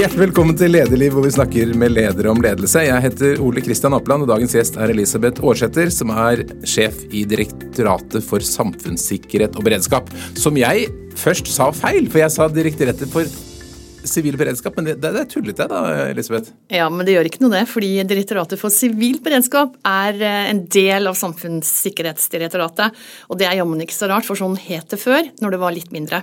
[0.00, 2.86] Hjertelig velkommen til Lederliv, hvor vi snakker med ledere om ledelse.
[2.86, 7.26] Jeg heter Ole Kristian Apland, og dagens gjest er Elisabeth Aarsæter, som er sjef i
[7.28, 10.08] Direktoratet for samfunnssikkerhet og beredskap.
[10.40, 10.88] Som jeg
[11.20, 13.28] først sa feil, for jeg sa Direktoratet for
[14.08, 16.52] sivil beredskap, men det, det, det er tullete da, Elisabeth?
[16.72, 20.64] Ja, men det gjør ikke noe det, fordi Direktoratet for sivil beredskap er eh, en
[20.72, 22.98] del av Samfunnssikkerhetsdirektoratet.
[23.30, 25.76] Og det er jammen ikke så rart, for sånn het det før, når det var
[25.76, 26.22] litt mindre.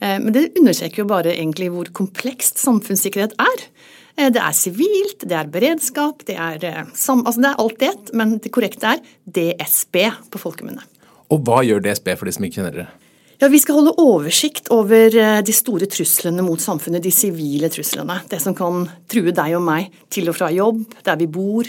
[0.00, 3.68] Eh, men det understreker jo bare egentlig hvor komplekst samfunnssikkerhet er.
[4.16, 8.36] Eh, det er sivilt, det er beredskap, det er, altså det er alt det, men
[8.42, 10.02] det korrekte er DSB
[10.34, 10.84] på folkemunne.
[11.32, 12.90] Og hva gjør DSB for de som ikke kjenner det?
[13.40, 15.10] Ja, Vi skal holde oversikt over
[15.42, 18.20] de store truslene mot samfunnet, de sivile truslene.
[18.30, 21.68] Det som kan true deg og meg til og fra jobb, der vi bor,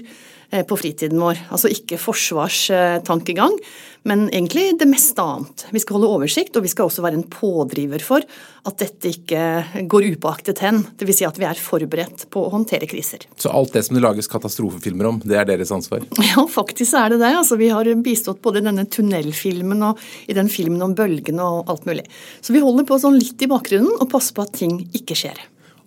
[0.51, 1.39] på fritiden vår.
[1.49, 3.57] Altså ikke forsvarstankegang,
[4.05, 5.65] men egentlig det meste annet.
[5.73, 8.21] Vi skal holde oversikt, og vi skal også være en pådriver for
[8.65, 10.83] at dette ikke går upåaktet hen.
[10.99, 11.19] Dvs.
[11.19, 13.25] Si at vi er forberedt på å håndtere kriser.
[13.41, 16.05] Så alt det som det lages katastrofefilmer om, det er deres ansvar?
[16.35, 17.31] Ja, faktisk er det det.
[17.37, 21.71] Altså, vi har bistått både i denne tunnelfilmen og i den filmen om bølgene og
[21.71, 22.05] alt mulig.
[22.45, 25.39] Så vi holder på sånn litt i bakgrunnen og passer på at ting ikke skjer.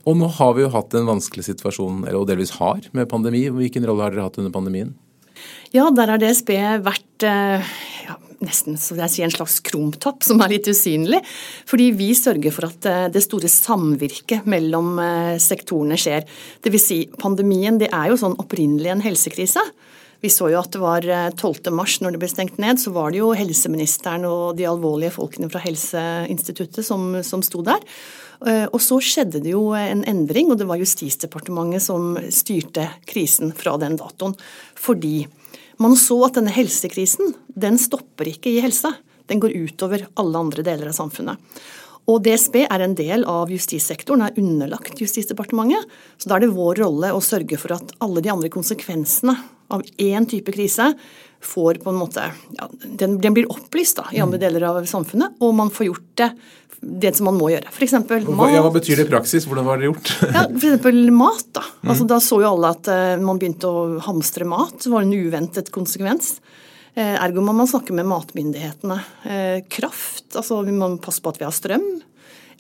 [0.06, 3.46] Og nå har vi jo hatt en vanskelig situasjon, eller delvis har, med pandemi.
[3.52, 4.94] Hvilken rolle har dere hatt under pandemien?
[5.74, 10.54] Ja, der har DSB vært ja, nesten så jeg sier en slags krumtapp som er
[10.54, 11.20] litt usynlig.
[11.68, 14.96] Fordi vi sørger for at det store samvirket mellom
[15.42, 16.24] sektorene skjer.
[16.64, 16.88] Dvs.
[16.88, 19.62] Si, pandemien det er jo sånn opprinnelig en helsekrise.
[20.20, 21.04] Vi så jo at det var
[21.38, 21.68] 12.
[21.74, 25.50] mars når det ble stengt ned, så var det jo helseministeren og de alvorlige folkene
[25.52, 27.84] fra Helseinstituttet som, som sto der.
[28.38, 33.72] Og så skjedde det jo en endring, og det var Justisdepartementet som styrte krisen fra
[33.82, 34.36] den datoen.
[34.78, 35.24] Fordi
[35.82, 38.94] man så at denne helsekrisen, den stopper ikke i helsa.
[39.26, 41.38] Den går utover alle andre deler av samfunnet.
[42.08, 45.84] Og DSB er en del av justissektoren, er underlagt Justisdepartementet.
[46.16, 49.36] Så da er det vår rolle å sørge for at alle de andre konsekvensene
[49.68, 50.94] av én type krise
[51.44, 52.24] får på en måte
[52.56, 56.08] ja, den, den, blir opplyst da, i andre deler av samfunnet, og man får gjort
[56.18, 56.30] det
[56.80, 57.70] det som man må gjøre.
[57.72, 57.94] F.eks.
[57.98, 58.52] mat.
[58.52, 59.46] Ja, hva betyr det i praksis?
[59.48, 60.12] Hvordan var det gjort?
[60.22, 60.86] ja, F.eks.
[61.14, 61.46] mat.
[61.56, 61.90] Da mm.
[61.90, 64.76] altså, Da så jo alle at uh, man begynte å hamstre mat.
[64.84, 66.36] Det var en uventet konsekvens.
[66.94, 69.00] Uh, ergo må man snakke med matmyndighetene.
[69.26, 70.28] Uh, kraft.
[70.34, 71.88] altså Vi må passe på at vi har strøm.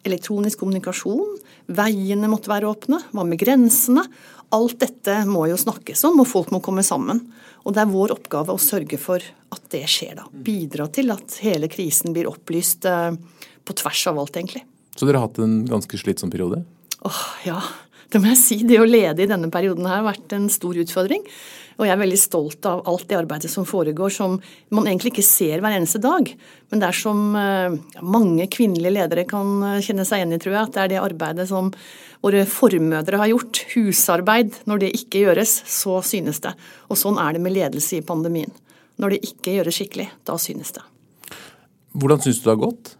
[0.06, 1.38] Elektronisk kommunikasjon.
[1.78, 3.02] Veiene måtte være åpne.
[3.12, 4.06] Hva med grensene?
[4.54, 7.20] Alt dette må jo snakkes om, og folk må komme sammen.
[7.66, 10.14] Og det er vår oppgave å sørge for at det skjer.
[10.16, 10.24] da.
[10.32, 12.86] Bidra til at hele krisen blir opplyst
[13.68, 14.64] på tvers av alt, egentlig.
[14.96, 16.64] Så dere har hatt en ganske slitsom periode?
[17.06, 17.60] Åh, ja.
[18.08, 18.56] Det må jeg si.
[18.64, 21.26] Det å lede i denne perioden her har vært en stor utfordring.
[21.78, 24.38] Og jeg er veldig stolt av alt det arbeidet som foregår, som
[24.74, 26.30] man egentlig ikke ser hver eneste dag.
[26.72, 30.62] Men det er som ja, mange kvinnelige ledere kan kjenne seg igjen i, tror jeg.
[30.64, 31.70] At det er det arbeidet som
[32.24, 33.62] våre formødre har gjort.
[33.76, 34.56] Husarbeid.
[34.66, 36.56] Når det ikke gjøres, så synes det.
[36.88, 38.50] Og sånn er det med ledelse i pandemien.
[38.98, 40.82] Når det ikke gjøres skikkelig, da synes det.
[41.94, 42.96] Hvordan syns du det har gått?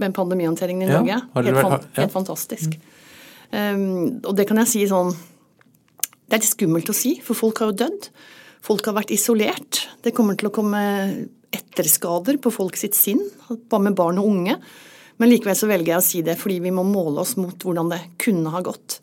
[0.00, 1.18] Med pandemihåndteringen i Norge.
[1.18, 2.02] Ja, helt, vært, ja.
[2.02, 2.76] helt, fantastisk.
[2.78, 2.94] Mm.
[3.48, 3.84] Um,
[4.28, 5.14] og det kan jeg si sånn
[6.28, 8.08] Det er litt skummelt å si, for folk har jo dødd.
[8.64, 9.86] Folk har vært isolert.
[10.04, 10.82] Det kommer til å komme
[11.54, 14.58] etterskader på folk sitt sinn, hva med barn og unge.
[15.18, 17.88] Men likevel så velger jeg å si det fordi vi må måle oss mot hvordan
[17.94, 18.98] det kunne ha gått.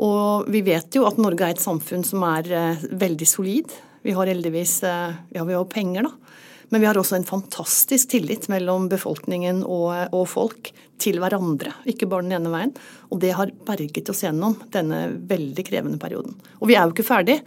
[0.00, 3.74] Og vi vet jo at Norge er et samfunn som er uh, veldig solid.
[4.02, 6.30] Vi har heldigvis ja, vi har penger, da.
[6.70, 10.70] Men vi har også en fantastisk tillit mellom befolkningen og, og, folk
[11.02, 12.72] til hverandre, ikke bare den ene veien.
[13.10, 16.36] Og det har berget oss gjennom denne veldig krevende perioden.
[16.60, 17.40] Og vi er jo ikke ferdig.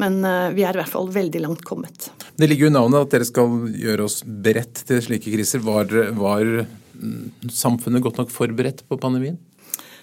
[0.00, 2.08] Men eh, vi er i hvert fall veldig langt kommet.
[2.40, 5.60] Det ligger jo i navnet at dere skal gjøre oss beredt til slike kriser.
[5.66, 9.36] Var, var mm, samfunnet godt nok forberedt på pandemien?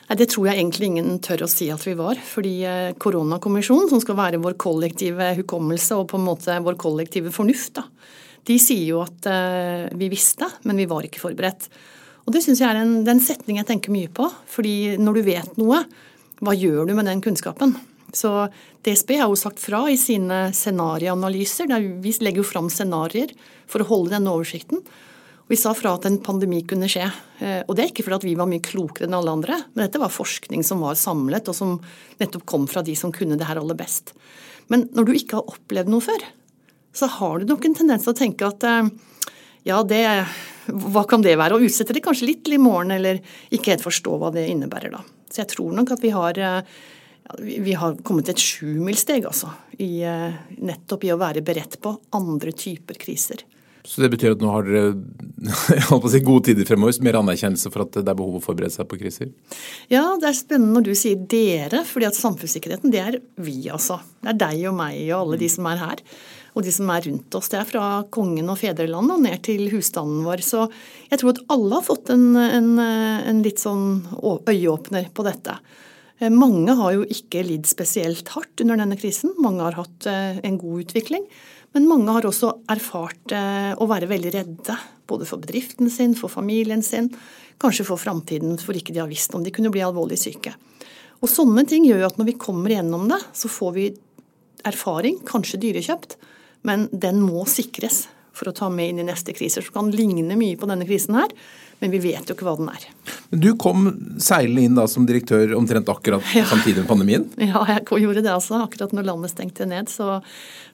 [0.09, 2.17] Nei, Det tror jeg egentlig ingen tør å si at vi var.
[2.17, 7.33] Fordi eh, koronakommisjonen, som skal være vår kollektive hukommelse og på en måte vår kollektive
[7.35, 7.85] fornuft, da,
[8.49, 11.67] de sier jo at uh, vi visste, men vi var ikke forberedt.
[12.25, 14.25] Og det syns jeg er en, en, setning jeg tenker mye på.
[14.49, 15.83] fordi når du vet noe,
[16.39, 17.75] hva gjør du med den kunnskapen?
[18.15, 18.47] Så
[18.87, 21.69] DSB har jo sagt fra i sine scenarioanalyser.
[22.01, 23.35] Vi legger jo fram scenarioer
[23.69, 24.81] for å holde denne oversikten.
[25.49, 27.07] Vi sa fra at en pandemi kunne skje.
[27.41, 30.01] Eh, og det er ikke fordi vi var mye klokere enn alle andre, men dette
[30.01, 31.79] var forskning som var samlet, og som
[32.21, 34.13] nettopp kom fra de som kunne det her aller best.
[34.69, 36.27] Men når du ikke har opplevd noe før,
[36.93, 38.93] så har du nok en tendens til å tenke at eh,
[39.65, 40.03] ja, det,
[40.69, 41.57] hva kan det være?
[41.57, 43.17] Og utsette det kanskje litt til i morgen, eller
[43.49, 45.01] ikke helt forstå hva det innebærer da.
[45.33, 46.81] Så jeg tror nok at vi har, eh,
[47.49, 49.49] vi har kommet til et sjumilssteg, altså.
[49.81, 50.03] I,
[50.61, 53.49] nettopp i å være beredt på andre typer kriser.
[53.89, 54.89] Så det betyr at nå har dere
[56.13, 58.99] si, gode tider fremover, mer anerkjennelse for at det er behov å forberede seg på
[58.99, 59.31] kriser?
[59.89, 63.97] Ja, det er spennende når du sier dere, fordi at samfunnssikkerheten det er vi, altså.
[64.21, 66.05] Det er deg og meg og alle de som er her.
[66.57, 67.49] Og de som er rundt oss.
[67.49, 70.41] Det er fra kongen og fedrelandet og ned til husstanden vår.
[70.45, 70.65] Så
[71.09, 73.85] jeg tror at alle har fått en, en, en litt sånn
[74.19, 75.55] øyeåpner på dette.
[76.19, 79.33] Eh, mange har jo ikke lidd spesielt hardt under denne krisen.
[79.41, 81.25] Mange har hatt eh, en god utvikling.
[81.75, 84.77] Men mange har også erfart eh, å være veldig redde.
[85.09, 87.11] Både for bedriften sin, for familien sin,
[87.61, 90.55] kanskje for framtiden, for ikke de har visst om de kunne bli alvorlig syke.
[91.19, 93.89] Og sånne ting gjør jo at når vi kommer gjennom det, så får vi
[94.69, 96.15] erfaring, kanskje dyrekjøpt,
[96.67, 98.07] men den må sikres
[98.39, 99.65] for å ta med inn i neste kriser.
[99.65, 101.33] Så kan ligne mye på denne krisen her,
[101.83, 102.87] men vi vet jo ikke hva den er.
[103.29, 103.89] Du kom
[104.21, 106.45] seilende inn da som direktør omtrent akkurat ja.
[106.49, 107.27] samtidig med pandemien?
[107.49, 108.63] Ja, jeg gjorde det altså.
[108.65, 110.19] Akkurat når landet stengte ned, så,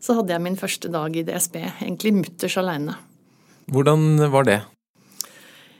[0.03, 1.59] så hadde jeg min første dag i DSB.
[1.85, 2.97] Egentlig mutters aleine.
[3.71, 4.61] Hvordan var det?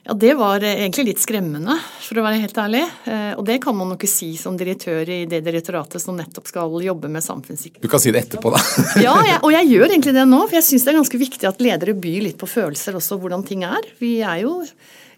[0.08, 1.74] Ja, Det var egentlig litt skremmende,
[2.06, 2.84] for å være helt ærlig.
[3.10, 6.46] Eh, og det kan man jo ikke si som direktør i det direktoratet som nettopp
[6.52, 7.82] skal jobbe med samfunnssikkerhet.
[7.82, 8.62] Du kan si det etterpå, da.
[9.08, 10.44] ja, jeg, og jeg gjør egentlig det nå.
[10.44, 13.48] For jeg syns det er ganske viktig at ledere byr litt på følelser også, hvordan
[13.50, 13.90] ting er.
[13.98, 14.60] Vi er jo,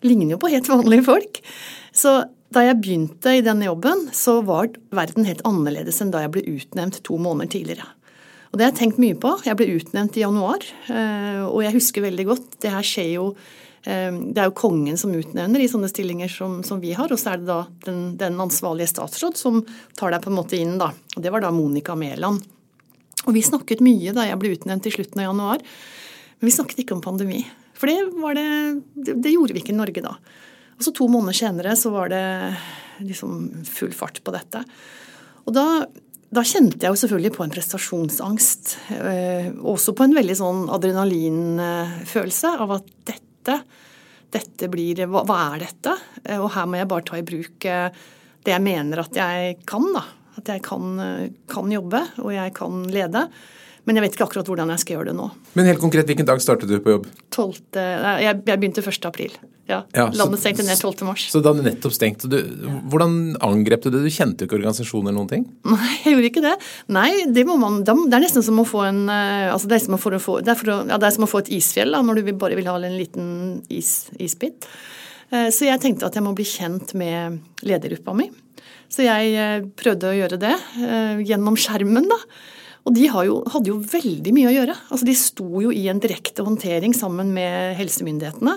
[0.07, 1.44] ligner jo på helt vanlige folk.
[1.92, 2.16] Så
[2.56, 6.48] da jeg begynte i denne jobben, så var verden helt annerledes enn da jeg ble
[6.56, 7.92] utnevnt to måneder tidligere.
[8.54, 9.36] Og det har jeg tenkt mye på.
[9.44, 12.54] Jeg ble utnevnt i januar, eh, og jeg husker veldig godt.
[12.63, 16.57] Det her skjer jo Eh, det er jo kongen som utnevner i sånne stillinger som,
[16.68, 19.62] som vi har, og så er det da den, den, ansvarlige statsråd som
[19.95, 20.89] tar deg på en måte inn, da.
[21.16, 22.44] Og det var da Monica Mæland.
[23.24, 25.63] Og vi snakket mye da jeg ble utnevnt i slutten av januar,
[26.39, 27.45] men vi snakket ikke om pandemi.
[27.78, 27.98] For det,
[28.36, 28.50] det,
[28.95, 30.18] det, det gjorde vi ikke i Norge da.
[30.78, 32.25] Og så to måneder senere så var det
[33.04, 34.63] liksom full fart på dette.
[35.48, 35.66] Og da,
[36.34, 38.74] da kjente jeg jo selvfølgelig på en prestasjonsangst.
[38.98, 43.85] Eh, også på en veldig sånn adrenalinfølelse av at dette dette.
[44.27, 45.95] Dette blir hva, hva, er dette?
[46.25, 47.88] Eh, og her må jeg bare ta i bruk eh,
[48.44, 50.03] det jeg mener at jeg kan, da.
[50.38, 53.23] At jeg kan, eh, kan jobbe, og jeg kan lede.
[53.88, 55.30] Men jeg vet ikke akkurat hvordan jeg skal gjøre det nå.
[55.56, 57.06] Men helt konkret, hvilken dag startet du på jobb?
[57.31, 59.07] 12, jeg, jeg begynte 1.
[59.07, 59.38] april.
[59.68, 61.06] Ja, ja Landet stengte ned 12.
[61.07, 61.25] mars.
[61.31, 62.28] Så da det nettopp stengt.
[62.28, 62.36] Du,
[62.92, 64.04] hvordan angrep du det?
[64.04, 65.48] Du kjente jo ikke organisasjonen eller noen ting?
[65.72, 66.54] Nei, jeg gjorde ikke det.
[67.00, 70.01] Nei, det, man, det er nesten som å få en altså det, er som å
[70.04, 72.36] få, det, er å, ja, det er som å få et isfjell da, når du
[72.36, 73.28] bare vil ha en liten
[73.72, 74.68] is, isbit.
[75.34, 78.30] Eh, så jeg tenkte at jeg må bli kjent med ledergruppa mi.
[78.92, 82.19] Så jeg eh, prøvde å gjøre det eh, gjennom skjermen, da.
[82.88, 84.75] Og de jo, hadde jo veldig mye å gjøre.
[84.88, 88.56] Altså De sto jo i en direkte håndtering sammen med helsemyndighetene.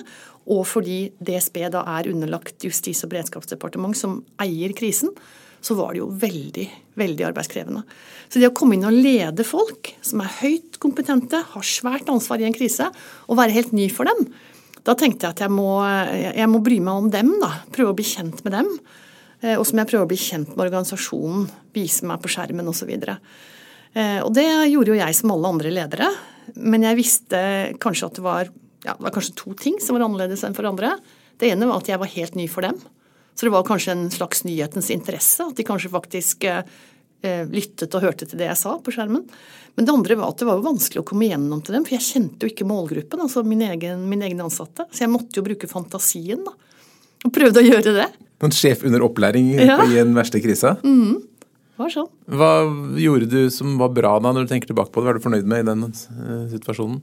[0.50, 5.11] Og fordi DSB da er underlagt Justis- og beredskapsdepartement som eier krisen,
[5.61, 6.65] så var det jo veldig,
[6.97, 7.82] veldig arbeidskrevende.
[8.31, 12.41] Så det å komme inn og lede folk som er høyt kompetente, har svært ansvar
[12.41, 12.87] i en krise,
[13.29, 14.31] og være helt ny for dem,
[14.87, 15.69] da tenkte jeg at jeg må,
[16.32, 17.50] jeg må bry meg om dem, da.
[17.75, 18.71] Prøve å bli kjent med dem.
[19.59, 21.44] Og så må jeg prøve å bli kjent med organisasjonen,
[21.77, 22.94] vise meg på skjermen osv.
[23.94, 26.10] Eh, og det gjorde jo jeg som alle andre ledere.
[26.58, 27.40] Men jeg visste
[27.82, 28.50] kanskje at det var,
[28.84, 30.96] ja, det var kanskje to ting som var annerledes enn for andre.
[31.40, 32.78] Det ene var at jeg var helt ny for dem.
[33.34, 35.46] Så det var kanskje en slags nyhetens interesse.
[35.46, 36.62] At de kanskje faktisk eh,
[37.25, 39.25] eh, lyttet og hørte til det jeg sa på skjermen.
[39.78, 41.94] Men det andre var at det var jo vanskelig å komme gjennom til dem, for
[41.94, 44.84] jeg kjente jo ikke målgruppen, altså min egen, min egen ansatte.
[44.90, 46.52] Så jeg måtte jo bruke fantasien, da.
[47.25, 48.06] Og prøvde å gjøre det.
[48.40, 49.78] Noen sjef under opplæring ja.
[49.84, 50.74] i en verste krise?
[50.82, 51.30] Mm
[51.81, 52.10] var sånn.
[52.31, 52.53] Hva
[53.01, 55.06] gjorde du som var bra da, når du tenker tilbake på det?
[55.06, 57.01] Hva er du fornøyd med i den uh, situasjonen?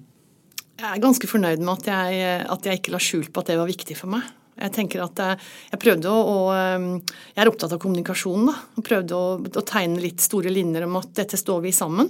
[0.78, 3.58] Jeg er ganske fornøyd med at jeg, at jeg ikke la skjul på at det
[3.58, 4.28] var viktig for meg.
[4.58, 5.38] Jeg tenker at jeg,
[5.72, 8.50] jeg prøvde å, å, eh, Jeg er opptatt av kommunikasjon.
[8.50, 12.10] da, og Prøvde å, å, tegne litt store linjer om at dette står vi sammen.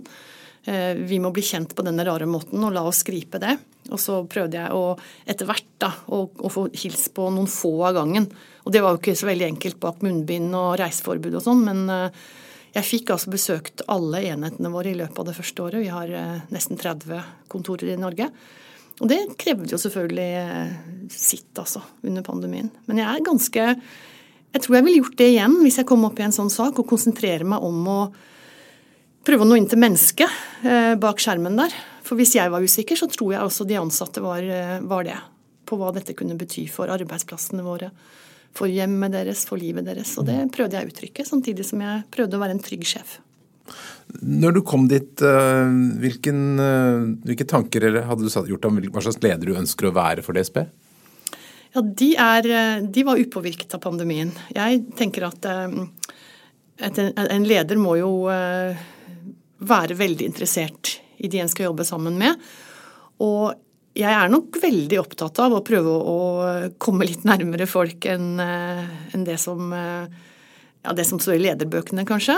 [0.63, 3.57] Eh, vi må bli kjent på denne rare måten, og la oss gripe det.
[3.91, 4.95] Og så prøvde jeg å,
[5.27, 8.27] etter hvert da, å, å få hilst på noen få av gangen.
[8.65, 11.87] Og det var jo ikke så veldig enkelt bak munnbind og reiseforbud og sånn, men
[12.77, 15.81] jeg fikk altså besøkt alle enhetene våre i løpet av det første året.
[15.81, 18.29] Vi har eh, nesten 30 kontorer i Norge.
[19.01, 20.75] Og det krevde jo selvfølgelig eh,
[21.13, 22.69] sitt, altså, under pandemien.
[22.89, 23.65] Men jeg er ganske
[24.53, 26.77] Jeg tror jeg ville gjort det igjen hvis jeg kom opp i en sånn sak,
[26.79, 27.99] og konsentrere meg om å
[29.27, 31.73] prøve å nå inn til mennesket eh, bak skjermen der.
[32.05, 34.45] For hvis jeg var usikker, så tror jeg også de ansatte var,
[34.87, 35.17] var det.
[35.67, 37.91] På hva dette kunne bety for arbeidsplassene våre
[38.57, 40.15] for hjemmet deres, for livet deres.
[40.17, 43.19] Og det prøvde jeg å uttrykke, samtidig som jeg prøvde å være en trygg sjef.
[44.23, 45.69] Når du kom dit, eh,
[46.01, 50.23] hvilken, eh, hvilke tanker hadde du gjort om hva slags leder du ønsker å være
[50.23, 50.63] for DSB?
[51.75, 54.31] Ja, de, er, eh, de var upåvirket av pandemien.
[54.55, 58.23] Jeg tenker at en leder må jo
[59.57, 62.37] være veldig interessert i de en skal jobbe sammen med.
[63.19, 63.53] Og
[63.97, 66.17] jeg er nok veldig opptatt av å prøve å
[66.81, 72.35] komme litt nærmere folk enn en det som ja, det som står i lederbøkene, kanskje.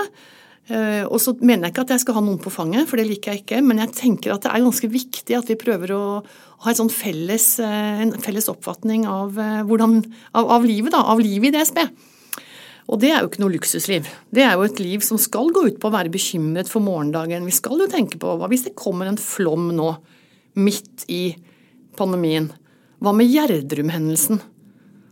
[1.09, 3.33] Og så mener jeg ikke at jeg skal ha noen på fanget, for det liker
[3.33, 3.59] jeg ikke.
[3.65, 6.03] Men jeg tenker at det er ganske viktig at vi prøver å
[6.65, 9.37] ha sånn felles, en felles oppfatning av,
[9.69, 9.99] hvordan,
[10.37, 11.83] av, av livet, da, av livet i DSB.
[12.89, 14.07] Og det er jo ikke noe luksusliv.
[14.33, 17.45] Det er jo et liv som skal gå ut på å være bekymret for morgendagen.
[17.45, 19.91] Vi skal jo tenke på hva hvis det kommer en flom nå,
[20.57, 21.23] midt i
[21.99, 22.49] pandemien?
[23.03, 24.41] Hva med Gjerdrum-hendelsen?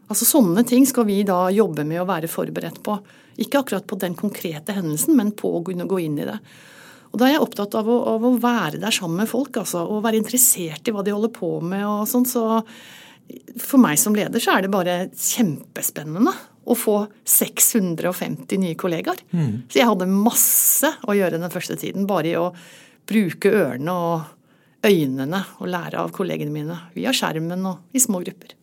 [0.07, 2.95] Altså Sånne ting skal vi da jobbe med å være forberedt på.
[3.43, 6.37] Ikke akkurat på den konkrete hendelsen, men på å kunne gå inn i det.
[7.11, 9.83] Og Da er jeg opptatt av å, av å være der sammen med folk, altså,
[9.87, 11.85] og være interessert i hva de holder på med.
[11.85, 12.63] og sånn, så
[13.59, 16.31] For meg som leder så er det bare kjempespennende
[16.67, 19.19] å få 650 nye kollegaer.
[19.31, 19.67] Mm.
[19.67, 22.49] Så jeg hadde masse å gjøre den første tiden, bare i å
[23.07, 24.36] bruke ørene og
[24.85, 28.53] øynene og lære av kollegene mine via skjermen og i små grupper.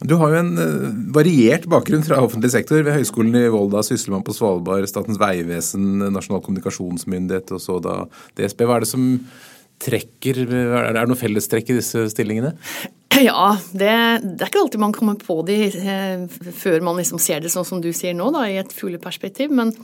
[0.00, 2.80] Du har jo en uh, variert bakgrunn fra offentlig sektor.
[2.86, 7.96] Ved Høgskolen i Volda, Sysselmann på Svalbard, Statens vegvesen, Nasjonal kommunikasjonsmyndighet og så da
[8.38, 8.64] DSB.
[8.64, 9.10] Hva er det som
[9.80, 12.56] trekker Er det noe fellestrekk i disse stillingene?
[13.20, 13.90] Ja, det,
[14.22, 16.22] det, er ikke alltid man kommer på de eh,
[16.56, 19.50] før man liksom ser det sånn som du sier nå, da, i et fugleperspektiv.
[19.52, 19.74] Men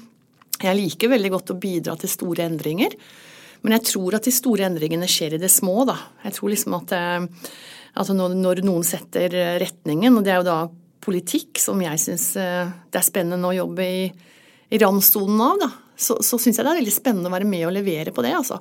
[0.63, 2.95] jeg liker veldig godt å bidra til store endringer.
[3.67, 5.83] Men jeg tror at de store endringene skjer i det små.
[5.89, 5.99] da.
[6.23, 7.53] Jeg tror liksom at eh,
[7.99, 10.61] altså når, noen setter retningen, og det er jo da
[11.07, 14.05] politikk som jeg syns eh, det er spennende å jobbe i,
[14.71, 17.67] i randsonen av, da, så, så syns jeg det er veldig spennende å være med
[17.69, 18.35] og levere på det.
[18.37, 18.61] altså.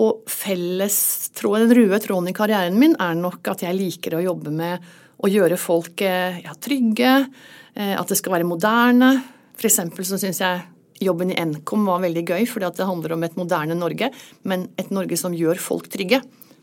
[0.00, 4.52] Og fellestråden, den røde tråden i karrieren min er nok at jeg liker å jobbe
[4.54, 7.14] med å gjøre folk eh, ja, trygge,
[7.74, 9.12] eh, at det skal være moderne.
[9.58, 10.62] For eksempel så syns jeg
[11.00, 14.10] jobben i Nkom var veldig gøy, fordi det handler om et moderne Norge,
[14.48, 16.20] men et Norge som gjør folk trygge.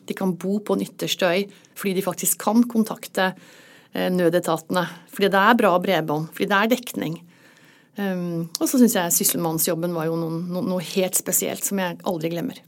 [0.08, 3.32] De kan bo på en ytterste øy fordi de faktisk kan kontakte
[3.94, 4.86] eh, nødetatene.
[5.14, 7.20] Fordi det er bra bredbånd, fordi det er dekning.
[7.98, 12.30] Um, og så syns jeg sysselmannsjobben var jo noe, noe helt spesielt som jeg aldri
[12.30, 12.60] glemmer.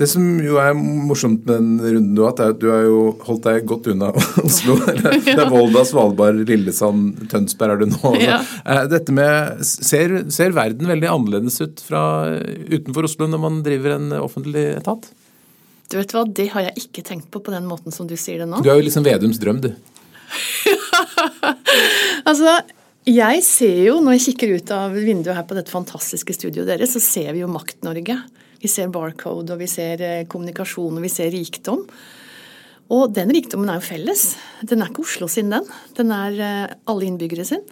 [0.00, 2.84] Det som jo er morsomt med den runden du har hatt, er at du har
[2.86, 4.10] jo holdt deg godt unna
[4.46, 4.76] Oslo.
[5.26, 8.14] Det er Volda, Svalbard, Lillesand, Tønsberg er du nå.
[8.22, 8.40] Ja.
[8.64, 12.02] Eh, dette med, ser, ser, verden veldig annerledes ut fra
[12.70, 15.10] utenfor Oslo når man driver en offentlig etat?
[15.90, 18.44] Du vet hva, Det har jeg ikke tenkt på på den måten som du sier
[18.44, 18.62] det nå.
[18.62, 19.72] Du er jo liksom Vedums drøm, du.
[22.30, 22.60] altså,
[23.10, 26.94] jeg ser jo, når jeg kikker ut av vinduet her på dette fantastiske studioet deres,
[26.94, 28.20] så ser vi jo Makt-Norge.
[28.60, 31.86] Vi ser barcode, og vi ser eh, kommunikasjon, og vi ser rikdom.
[32.90, 34.34] Og den rikdommen er jo felles.
[34.66, 35.66] Den er ikke Oslo sin, den.
[35.96, 37.64] Den er eh, alle innbyggere sin.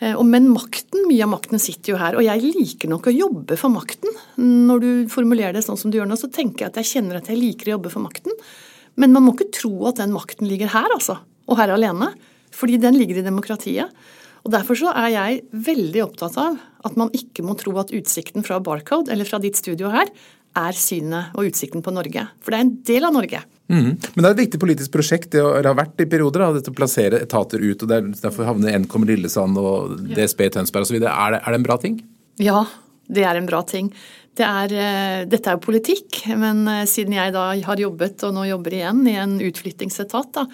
[0.00, 2.18] Eh, men makten, mye av makten sitter jo her.
[2.18, 4.12] Og jeg liker nok å jobbe for makten.
[4.36, 7.22] Når du formulerer det sånn som du gjør nå, så tenker jeg at jeg kjenner
[7.22, 8.34] at jeg liker å jobbe for makten.
[8.98, 11.20] Men man må ikke tro at den makten ligger her, altså.
[11.48, 12.12] Og her alene.
[12.54, 13.94] Fordi den ligger i demokratiet.
[14.46, 18.46] Og Derfor så er jeg veldig opptatt av at man ikke må tro at utsikten
[18.46, 20.10] fra Barcode eller fra ditt studio her
[20.58, 22.24] er synet og utsikten på Norge.
[22.42, 23.42] For det er en del av Norge.
[23.68, 23.90] Mm.
[24.00, 26.76] Men det er et viktig politisk prosjekt det har vært i perioder, da, dette å
[26.76, 27.84] plassere etater ut.
[27.84, 27.92] og
[28.22, 30.98] Derfor havner Nkom Lillesand og DSB Tønsberg osv.
[31.02, 32.00] Er, det, er det en bra ting?
[32.40, 32.64] Ja,
[33.12, 33.92] det er en bra ting.
[34.38, 38.36] Det er, eh, dette er jo politikk, men eh, siden jeg da har jobbet og
[38.36, 40.44] nå jobber igjen i en utflyttingsetat, da,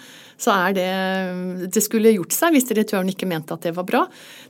[0.41, 4.01] så er det Det skulle gjort seg hvis direktøren ikke mente at det var bra.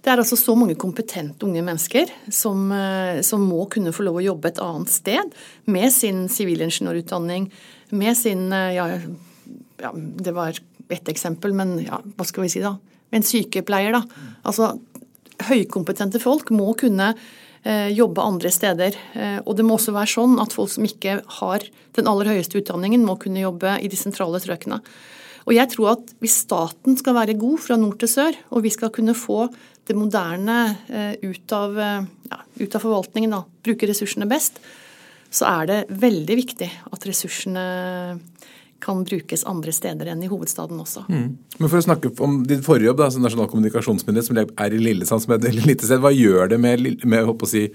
[0.01, 4.21] Det er altså så mange kompetente unge mennesker som, eh, som må kunne få lov
[4.21, 5.37] å jobbe et annet sted
[5.67, 7.51] med sin sivilingeniørutdanning,
[7.91, 8.87] med sin ja,
[9.83, 10.55] ja, det var
[10.89, 12.77] ett eksempel, men ja, hva skal vi si da?
[13.11, 14.29] En sykepleier, da.
[14.47, 14.77] Altså
[15.49, 17.43] høykompetente folk må kunne Eh,
[17.95, 18.97] jobbe andre steder.
[19.17, 21.65] Eh, og det må også være sånn at folk som ikke har
[21.97, 24.81] den aller høyeste utdanningen, må kunne jobbe i de sentrale strøkene.
[25.45, 28.73] Og jeg tror at hvis staten skal være god fra nord til sør, og vi
[28.73, 29.45] skal kunne få
[29.85, 34.57] det moderne eh, ut av, ja, ut av forvaltningen, da, bruke ressursene best,
[35.35, 37.65] så er det veldig viktig at ressursene
[38.85, 41.05] kan brukes andre steder enn i hovedstaden også.
[41.09, 41.27] Mm.
[41.57, 44.81] Men For å snakke om din forrige jobb, da, altså Nasjonal kommunikasjonsmyndighet, som er i
[44.81, 46.01] Lillesand, som er et lite sted.
[46.03, 47.67] Hva gjør det med, med å si,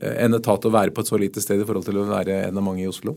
[0.00, 2.60] en etat å være på et så lite sted i forhold til å være en
[2.60, 3.16] av mange i Oslo?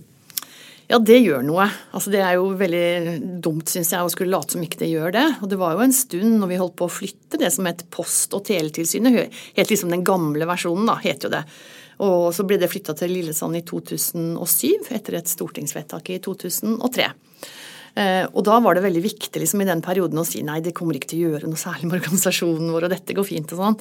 [0.91, 1.69] Ja, det gjør noe.
[1.95, 5.13] Altså, det er jo veldig dumt, syns jeg, å skulle late som ikke det gjør
[5.15, 5.27] det.
[5.41, 7.85] Og det var jo en stund når vi holdt på å flytte det som het
[7.93, 11.45] Post- og teletilsynet, helt liksom den gamle versjonen, da, het jo det.
[12.03, 17.07] Og så ble det flytta til Lillesand i 2007, etter et stortingsvedtak i 2003.
[17.93, 20.73] Eh, og da var det veldig viktig liksom, i den perioden å si nei, det
[20.73, 23.61] kommer ikke til å gjøre noe særlig med organisasjonen vår, og dette går fint og
[23.61, 23.77] sånn.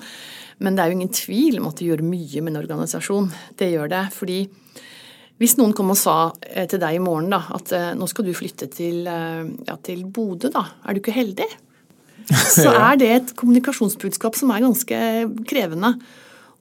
[0.62, 3.30] Men det er jo ingen tvil om at det gjør mye med en organisasjon.
[3.58, 4.04] Det gjør det.
[4.14, 4.42] Fordi
[5.40, 6.16] Hvis noen kom og sa
[6.52, 10.04] eh, til deg i morgen da, at eh, nå skal du flytte til, ja, til
[10.04, 11.48] Bodø, da, er du ikke heldig?
[12.52, 15.00] Så er det et kommunikasjonsbudskap som er ganske
[15.48, 15.96] krevende.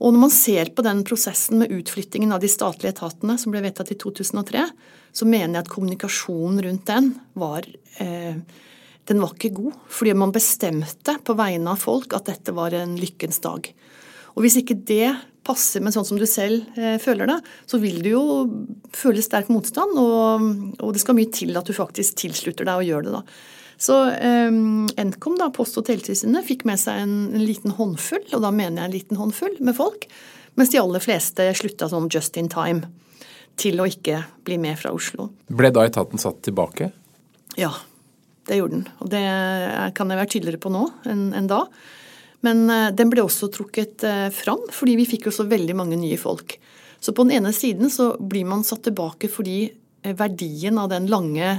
[0.02, 3.62] Og når man ser på den prosessen med utflyttingen av de statlige etatene som ble
[3.62, 4.66] vedtatt i 2003,
[5.14, 7.68] så mener jeg at kommunikasjonen rundt den var
[8.02, 8.42] eh,
[9.10, 9.78] den var ikke god.
[9.92, 13.70] Fordi man bestemte på vegne av folk at dette var en lykkens dag.
[14.36, 15.12] Og hvis ikke det
[15.46, 17.40] passer med sånn som du selv eh, føler det,
[17.70, 18.26] så vil du jo
[18.96, 20.46] føle sterk motstand, og,
[20.78, 23.24] og, det skal mye til at du faktisk tilslutter deg og gjør det, da.
[23.82, 28.44] Så eh, Nkom, da, Post- og teletilsynet, fikk med seg en, en, liten håndfull, og
[28.44, 30.06] da mener jeg en liten håndfull med folk,
[30.60, 32.92] mens de aller fleste slutta sånn just in time
[33.60, 35.32] til å ikke bli med fra Oslo.
[35.50, 36.92] Ble da etaten satt tilbake?
[37.58, 37.72] Ja,
[38.48, 38.86] det gjorde den.
[39.02, 39.24] Og det
[39.98, 41.64] kan jeg være tydeligere på nå enn, en da.
[42.46, 45.98] Men eh, den ble også trukket eh, fram, fordi vi fikk jo så veldig mange
[45.98, 46.58] nye folk.
[47.02, 51.10] Så på den ene siden så blir man satt tilbake fordi eh, verdien av den
[51.10, 51.56] lange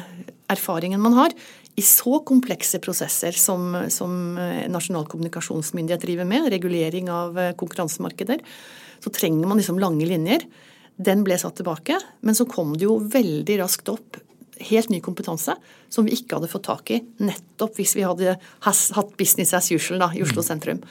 [0.53, 1.35] erfaringen man har
[1.77, 4.35] i så komplekse prosesser som, som
[4.69, 8.43] Nasjonal kommunikasjonsmyndighet driver med, regulering av konkurransemarkeder,
[9.01, 10.45] så trenger man liksom lange linjer.
[11.01, 14.21] Den ble satt tilbake, men så kom det jo veldig raskt opp
[14.63, 15.55] helt ny kompetanse
[15.93, 20.03] som vi ikke hadde fått tak i nettopp hvis vi hadde hatt business as usual
[20.05, 20.47] da, i Oslo mm.
[20.47, 20.83] sentrum.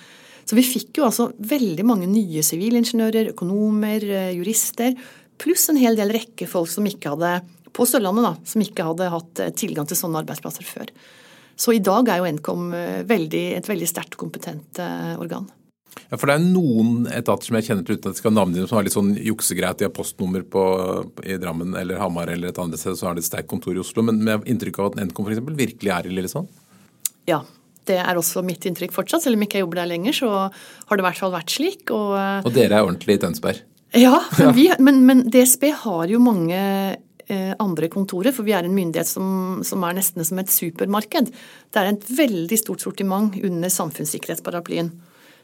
[0.46, 4.96] Så vi fikk jo altså veldig mange nye sivilingeniører, økonomer, eh, jurister,
[5.42, 7.36] pluss en hel del rekke folk som ikke hadde
[7.76, 10.92] på Sørlandet da, som ikke hadde hatt eh, tilgang til sånne arbeidsplasser før.
[11.60, 14.82] Så i dag er jo Nkom eh, veldig, et veldig sterkt kompetent
[15.20, 15.50] organ.
[16.12, 18.58] Ja, for det er noen etater som jeg kjenner til uten at jeg skal navne
[18.58, 19.80] dem, som har litt sånn juksegreit.
[19.80, 20.64] De har postnummer på,
[21.24, 23.82] i Drammen eller Hamar eller et annet sted, så har de et sterkt kontor i
[23.84, 24.04] Oslo.
[24.08, 25.44] Men med inntrykk av at Nkom f.eks.
[25.60, 26.52] virkelig er i Lillesand?
[27.30, 27.42] Ja,
[27.90, 29.26] det er også mitt inntrykk fortsatt.
[29.26, 31.84] Selv om ikke jeg jobber der lenger, så har det i hvert fall vært slik.
[31.96, 33.64] Og, og dere er ordentlig i Tønsberg?
[34.00, 37.00] Ja, men, vi, men, men DSB har jo mange eh,
[37.60, 41.32] andre kontorer, for vi er en myndighet som, som, er nesten som et supermarked.
[41.72, 44.92] Det er et veldig stort sortiment under samfunnssikkerhetsparaplyen.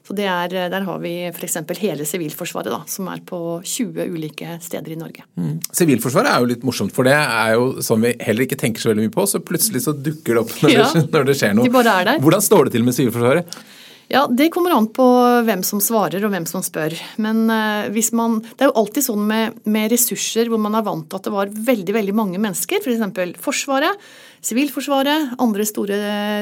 [0.07, 1.57] Så er, eh, Der har vi f.eks.
[1.79, 5.23] hele Sivilforsvaret, da, som er på 20 ulike steder i Norge.
[5.35, 5.59] Mm.
[5.71, 8.93] Sivilforsvaret er jo litt morsomt, for det er jo som vi heller ikke tenker så
[8.93, 9.27] veldig mye på.
[9.27, 11.67] Så plutselig så dukker det opp når, ja, det, når det, skjer noe.
[11.67, 12.21] De bare er der.
[12.23, 13.59] Hvordan står det til med Sivilforsvaret?
[14.07, 15.05] Ja, Det kommer an på
[15.43, 16.95] hvem som svarer og hvem som spør.
[17.19, 20.85] Men uh, hvis man, Det er jo alltid sånn med, med, ressurser hvor man er
[20.87, 22.79] vant til at det var veldig veldig mange mennesker.
[22.79, 23.03] F.eks.
[23.35, 24.07] For Forsvaret,
[24.47, 25.97] Sivilforsvaret, andre store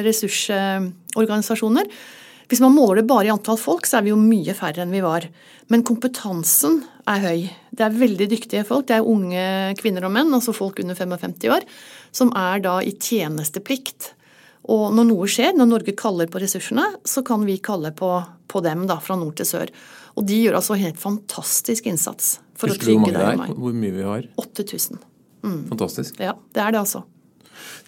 [0.06, 1.89] ressursorganisasjoner.
[2.51, 4.93] Hvis man måler det bare i antall folk, så er vi jo mye færre enn
[4.93, 5.25] vi var.
[5.73, 7.47] Men kompetansen er høy.
[7.73, 8.86] Det er veldig dyktige folk.
[8.89, 11.65] Det er unge kvinner og menn, altså folk under 55 år,
[12.13, 14.12] som er da i tjenesteplikt.
[14.71, 18.10] Og når noe skjer, når Norge kaller på ressursene, så kan vi kalle på,
[18.49, 19.73] på dem da, fra nord til sør.
[20.15, 23.58] Og de gjør altså helt fantastisk innsats for Husker å trygge deg og meg.
[23.60, 24.30] Hvor mye vi har?
[24.41, 25.04] 8000.
[25.45, 25.60] Mm.
[25.73, 26.17] Fantastisk.
[26.23, 27.04] Ja, det er det altså.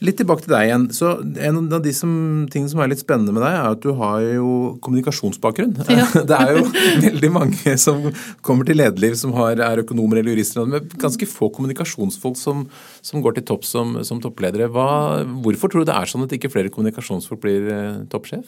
[0.06, 0.86] Litt tilbake til deg igjen.
[0.94, 1.14] Så
[1.48, 2.12] En av de som,
[2.52, 4.52] tingene som er litt spennende med deg, er at du har jo
[4.86, 5.74] kommunikasjonsbakgrunn.
[5.90, 6.06] Ja.
[6.30, 6.68] Det er jo
[7.08, 8.10] veldig mange som
[8.46, 12.68] kommer til lederliv som har, er økonomer eller jurister, men ganske få kommunikasjonsfolk som,
[13.06, 14.70] som går til topp som, som toppledere.
[14.74, 18.46] Hva, hvorfor tror du det er sånn at ikke flere kommunikasjonsfolk blir eh, toppsjef?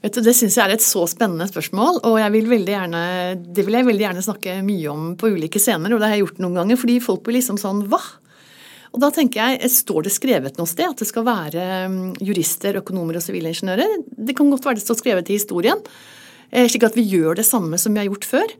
[0.00, 3.02] Vet du, Det syns jeg er et så spennende spørsmål, og vil gjerne,
[3.52, 5.92] det vil jeg veldig gjerne snakke mye om på ulike scener.
[5.92, 8.00] Og det har jeg gjort noen ganger, fordi folk blir liksom sånn Hva?
[8.90, 12.80] Og da tenker jeg, Står det skrevet noe sted at det skal være mm, jurister,
[12.82, 14.00] økonomer og sivilingeniører?
[14.10, 15.80] Det kan godt være det står skrevet i historien,
[16.50, 18.54] eh, slik at vi gjør det samme som vi har gjort før.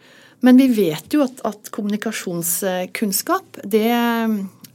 [0.46, 3.90] Men vi vet jo at, at kommunikasjonskunnskap det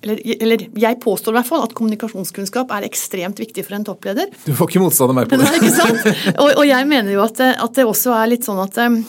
[0.06, 4.30] eller, eller, jeg påstår i hvert fall at kommunikasjonskunnskap er ekstremt viktig for en toppleder.
[4.46, 5.48] Du får ikke motstand av meg på det.
[5.58, 6.04] Ikke sant?
[6.36, 9.00] Og, og, jeg mener jo at, at, det også er litt sånn at eh,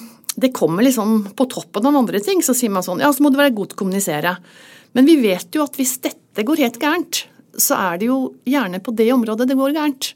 [0.40, 2.40] det kommer liksom på toppen av andre ting.
[2.44, 4.32] Så sier man sånn ja, så må du være god til å kommunisere.
[4.96, 7.24] Men vi vet jo at hvis dette går helt gærent,
[7.56, 10.10] så er det jo gjerne på det området det går gærent.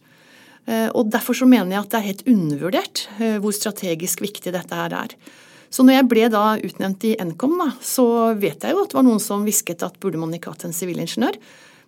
[0.69, 4.53] Eh, og Derfor så mener jeg at det er helt undervurdert eh, hvor strategisk viktig
[4.53, 5.17] dette her er.
[5.71, 8.05] Så når jeg ble da utnevnt i Nkom, da, så
[8.39, 10.75] vet jeg jo at det var noen som hvisket at burde man ikke hatt en
[10.75, 11.39] sivilingeniør.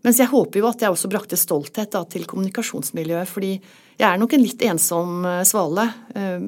[0.07, 3.31] Mens jeg håper jo at jeg også brakte stolthet da, til kommunikasjonsmiljøet.
[3.31, 3.57] Fordi
[3.99, 6.47] jeg er nok en litt ensom eh, svale eh,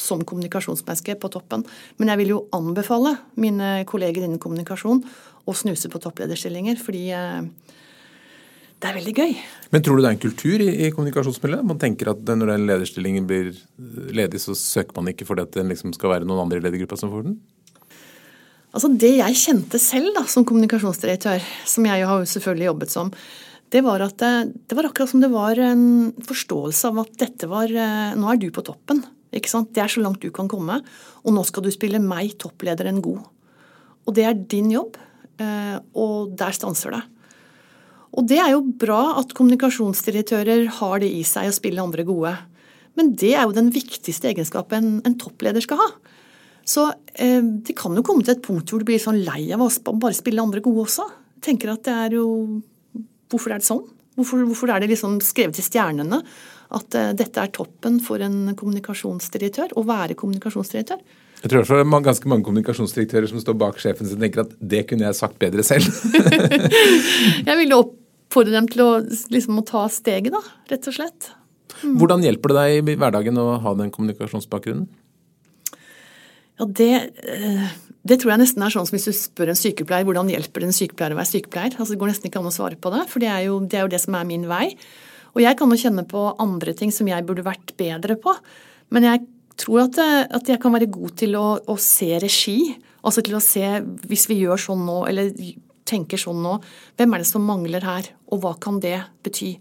[0.00, 1.64] som kommunikasjonsmenneske på toppen.
[2.00, 5.02] Men jeg vil jo anbefale mine kolleger innen kommunikasjon
[5.48, 7.44] å snuse på topplederstillinger, fordi eh,
[8.80, 9.32] det er veldig gøy.
[9.74, 11.66] Men tror du det er en kultur i, i kommunikasjonsmiljøet?
[11.68, 13.52] Man tenker at når den lederstillingen blir
[14.16, 17.12] ledig, så søker man ikke fordi det liksom skal være noen andre i ledergruppa som
[17.12, 17.40] får den?
[18.70, 23.10] Altså Det jeg kjente selv da, som kommunikasjonsdirektør, som jeg har selvfølgelig jobbet som,
[23.70, 24.32] det var at det,
[24.66, 25.84] det, var akkurat som det var en
[26.26, 29.04] forståelse av at dette var eh, Nå er du på toppen.
[29.30, 29.70] ikke sant?
[29.74, 30.80] Det er så langt du kan komme.
[31.22, 33.28] Og nå skal du spille meg, toppleder, en god.
[34.08, 34.98] Og det er din jobb.
[35.40, 37.02] Og der stanser det.
[38.18, 42.32] Og det er jo bra at kommunikasjonsdirektører har det i seg å spille andre gode.
[42.98, 45.88] Men det er jo den viktigste egenskapen en toppleder skal ha.
[46.66, 49.62] Så eh, det kan jo komme til et punkt hvor du blir sånn lei av
[49.64, 51.06] å bare spille andre gode også.
[51.44, 52.26] Tenker at det er jo
[53.30, 53.84] Hvorfor er det sånn?
[54.18, 56.16] Hvorfor, hvorfor er det liksom skrevet i stjernene
[56.74, 59.76] at eh, dette er toppen for en kommunikasjonsdirektør?
[59.78, 60.98] Å være kommunikasjonsdirektør?
[61.40, 64.52] Jeg tror det er ganske mange kommunikasjonsdirektører som står bak sjefen sin og tenker at
[64.60, 65.88] det kunne jeg sagt bedre selv.
[67.48, 68.90] jeg ville oppfordre dem til å,
[69.32, 71.30] liksom, å ta steget, da, rett og slett.
[71.80, 71.94] Mm.
[71.96, 74.90] Hvordan hjelper det deg i hverdagen å ha den kommunikasjonsbakgrunnen?
[76.60, 76.90] Ja, det,
[77.24, 77.68] eh,
[78.04, 80.68] det, tror jeg nesten er sånn som hvis du spør en sykepleier hvordan hjelper det
[80.68, 81.78] en sykepleier å være sykepleier.
[81.78, 83.80] Altså, det går nesten ikke an å svare på det, for det er, jo, det
[83.80, 84.66] er jo det som er min vei.
[85.32, 88.34] Og jeg kan jo kjenne på andre ting som jeg burde vært bedre på.
[88.92, 89.24] Men jeg
[89.60, 92.58] tror at, eh, at jeg kan være god til å, å, se regi.
[93.06, 93.64] Altså til å se,
[94.08, 95.32] hvis vi gjør sånn nå, eller
[95.88, 96.58] tenker sånn nå,
[96.98, 99.54] hvem er det som mangler her, og hva kan det bety?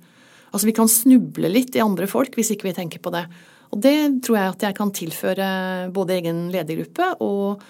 [0.50, 3.26] Altså Vi kan snuble litt i andre folk hvis ikke vi tenker på det.
[3.70, 5.50] Og det tror jeg at jeg kan tilføre
[5.94, 7.62] både egen ledergruppe og,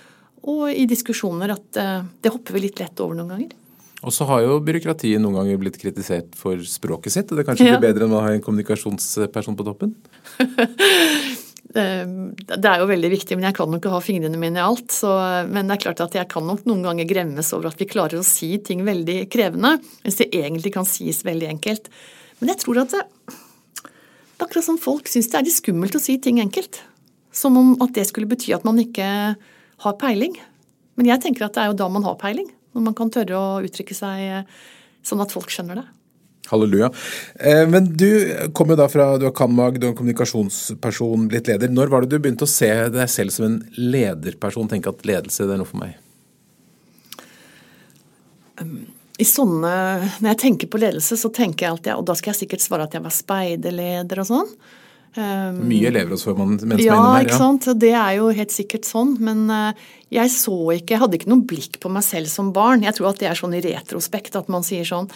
[0.47, 3.57] og i diskusjoner at eh, det hopper vi litt lett over noen ganger.
[3.99, 7.31] Og så har jo byråkratiet noen ganger blitt kritisert for språket sitt.
[7.33, 7.81] og Det kanskje ja.
[7.83, 9.91] bedre enn å ha en kommunikasjonsperson på toppen?
[11.69, 14.89] det er jo veldig viktig, men jeg kan nok ikke ha fingrene mine i alt.
[14.93, 15.11] Så,
[15.49, 18.21] men det er klart at jeg kan nok noen ganger gremmes over at vi klarer
[18.21, 21.91] å si ting veldig krevende, hvis det egentlig kan sies veldig enkelt.
[22.39, 23.03] Men jeg tror at det,
[24.39, 26.81] akkurat som folk syns det er litt skummelt å si ting enkelt.
[27.35, 29.09] Som om at det skulle bety at man ikke
[29.85, 30.33] har peiling.
[30.97, 32.49] Men jeg tenker at det er jo da man har peiling.
[32.73, 34.59] Når man kan tørre å uttrykke seg eh,
[35.05, 35.87] sånn at folk skjønner det.
[36.51, 36.91] Halleluja.
[37.39, 38.09] Eh, men du
[38.57, 41.71] kom jo da fra du er Kanmag, du er en kommunikasjonsperson, blitt leder.
[41.71, 45.47] Når var det du begynte å se deg selv som en lederperson, tenke at ledelse
[45.47, 45.97] det er noe for meg?
[49.19, 49.71] I sånne,
[50.19, 52.87] Når jeg tenker på ledelse, så tenker jeg alltid Og da skal jeg sikkert svare
[52.87, 54.53] at jeg var speiderleder og sånn.
[55.17, 57.23] Um, Mye elevrådsformann mens ja, man er inne her.
[57.23, 57.65] Ja, ikke sant.
[57.81, 59.15] Det er jo helt sikkert sånn.
[59.25, 62.85] Men uh, jeg så ikke Jeg hadde ikke noe blikk på meg selv som barn.
[62.85, 65.09] Jeg tror at det er sånn i retrospekt at man sier sånn.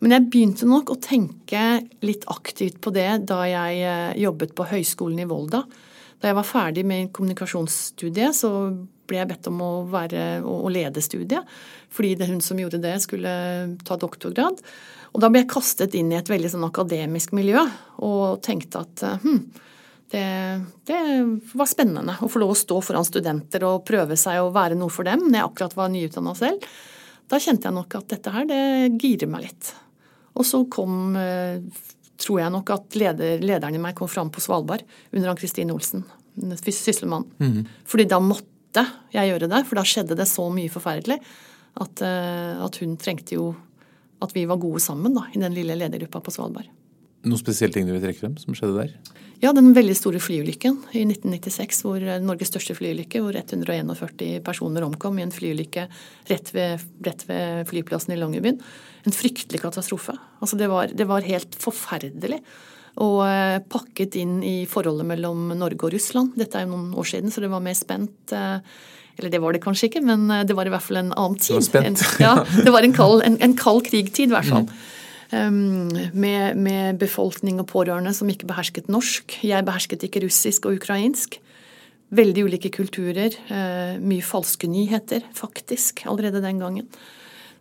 [0.00, 1.64] Men jeg begynte nok å tenke
[2.06, 5.64] litt aktivt på det da jeg uh, jobbet på Høgskolen i Volda.
[6.20, 8.50] Da jeg var ferdig med kommunikasjonsstudiet, så
[9.08, 11.48] ble jeg bedt om å, være, å, lede studiet
[11.90, 13.30] fordi det hun som gjorde det, skulle
[13.82, 14.60] ta doktorgrad.
[15.10, 17.64] Og da ble jeg kastet inn i et veldig sånn akademisk miljø
[18.06, 19.40] og tenkte at hm,
[20.10, 20.22] det,
[20.86, 21.00] det,
[21.58, 24.92] var spennende å få lov å stå foran studenter og prøve seg å være noe
[24.92, 26.70] for dem når jeg akkurat var nyutdanna selv.
[27.30, 28.62] Da kjente jeg nok at dette her, det
[28.98, 29.72] girer meg litt.
[30.38, 31.62] Og så kom, eh,
[32.20, 36.04] tror jeg nok at leder, lederen i meg kom fram på Svalbard under Ann-Kristin Olsen,
[36.60, 37.26] sysselmann.
[37.40, 37.64] Mm.
[37.88, 41.18] Fordi da måtte jeg gjøre det, for da skjedde det så mye forferdelig
[41.80, 43.50] at, eh, at, hun trengte jo
[44.20, 46.68] at vi var gode sammen da, i den lille ledergruppa på Svalbard.
[47.26, 49.16] Noen spesielle ting du vil trekke frem som skjedde der?
[49.40, 54.84] Ja, den veldig store flyulykken i 1996, hvor eh, Norges største flyulykke, hvor 141 personer
[54.84, 55.86] omkom i en flyulykke
[56.28, 58.60] rett ved, rett ved flyplassen i Longyearbyen.
[59.08, 60.16] En fryktelig katastrofe.
[60.40, 62.42] Altså det var, det var helt forferdelig.
[63.00, 66.36] Og eh, pakket inn i forholdet mellom Norge og Russland.
[66.40, 68.36] Dette er jo noen år siden, så det var mer spent.
[69.20, 71.36] Eller det var det kanskje ikke, men eh, det var i hvert fall en annen
[71.40, 71.52] tid.
[71.52, 72.04] Det var spent.
[72.04, 74.66] En, ja, det var en kald, en, en kald krigtid, i hvert fall.
[74.68, 74.99] Mm.
[75.30, 79.36] Med, med, befolkning og pårørende som ikke behersket norsk.
[79.46, 81.38] Jeg behersket ikke russisk og ukrainsk.
[82.10, 83.36] Veldig ulike kulturer.
[83.46, 86.88] Uh, mye falske nyheter, faktisk, allerede den gangen.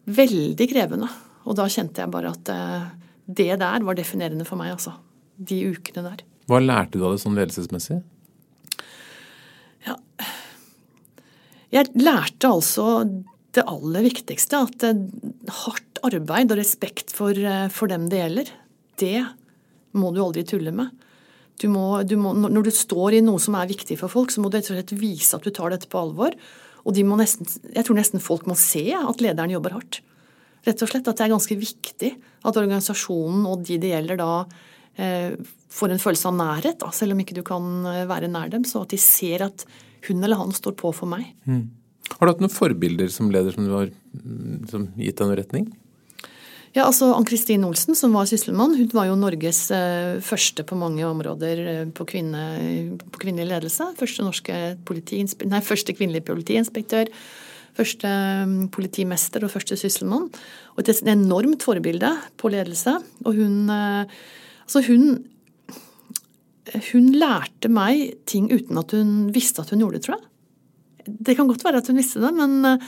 [0.09, 1.11] Veldig krevende.
[1.45, 2.89] Og da kjente jeg bare at uh,
[3.29, 4.95] det der var definerende for meg, altså.
[5.37, 6.25] De ukene der.
[6.49, 8.01] Hva lærte du av det sånn ledelsesmessig?
[9.85, 9.95] Ja,
[11.69, 12.85] jeg lærte altså
[13.53, 14.85] det aller viktigste, at
[15.63, 18.49] hardt arbeid og respekt for, eh, for dem det gjelder,
[18.99, 19.27] det
[19.97, 20.89] må du aldri tulle med.
[21.59, 24.39] Du må, du må, når du står i noe som er viktig for folk, så
[24.39, 26.35] må du rett og slett vise at du tar dette på alvor.
[26.87, 29.99] Og nesten, jeg tror nesten folk må se at lederen jobber hardt.
[30.67, 32.09] Rett og slett At det er ganske viktig
[32.43, 34.45] at organisasjonen og de det gjelder, da
[34.99, 35.35] eh,
[35.71, 38.63] får en følelse av nærhet, da, selv om ikke du kan eh, være nær dem.
[38.67, 39.67] Så at de ser at
[40.07, 41.27] hun eller han står på for meg.
[41.43, 41.67] Mm.
[42.15, 43.91] Har du hatt noen forbilder som leder som du har
[44.71, 45.69] som gitt deg noen retning?
[46.75, 51.01] Ja, altså Ann-Kristin Olsen, som var sysselmann, hun var jo Norges uh, første på mange
[51.07, 52.43] områder uh, på, kvinne,
[53.01, 53.87] på, kvinnelig ledelse.
[53.97, 54.25] Første,
[55.49, 57.09] nei, første kvinnelige politiinspektør.
[57.79, 58.11] Første
[58.45, 60.29] um, politimester og første sysselmann.
[60.77, 62.99] Og et enormt forbilde på ledelse.
[63.25, 64.05] Og hun, uh,
[64.67, 65.23] altså hun
[66.91, 70.28] hun lærte meg ting uten at hun visste at hun gjorde det, tror jeg.
[71.19, 72.83] Det kan godt være at hun visste det, men eh,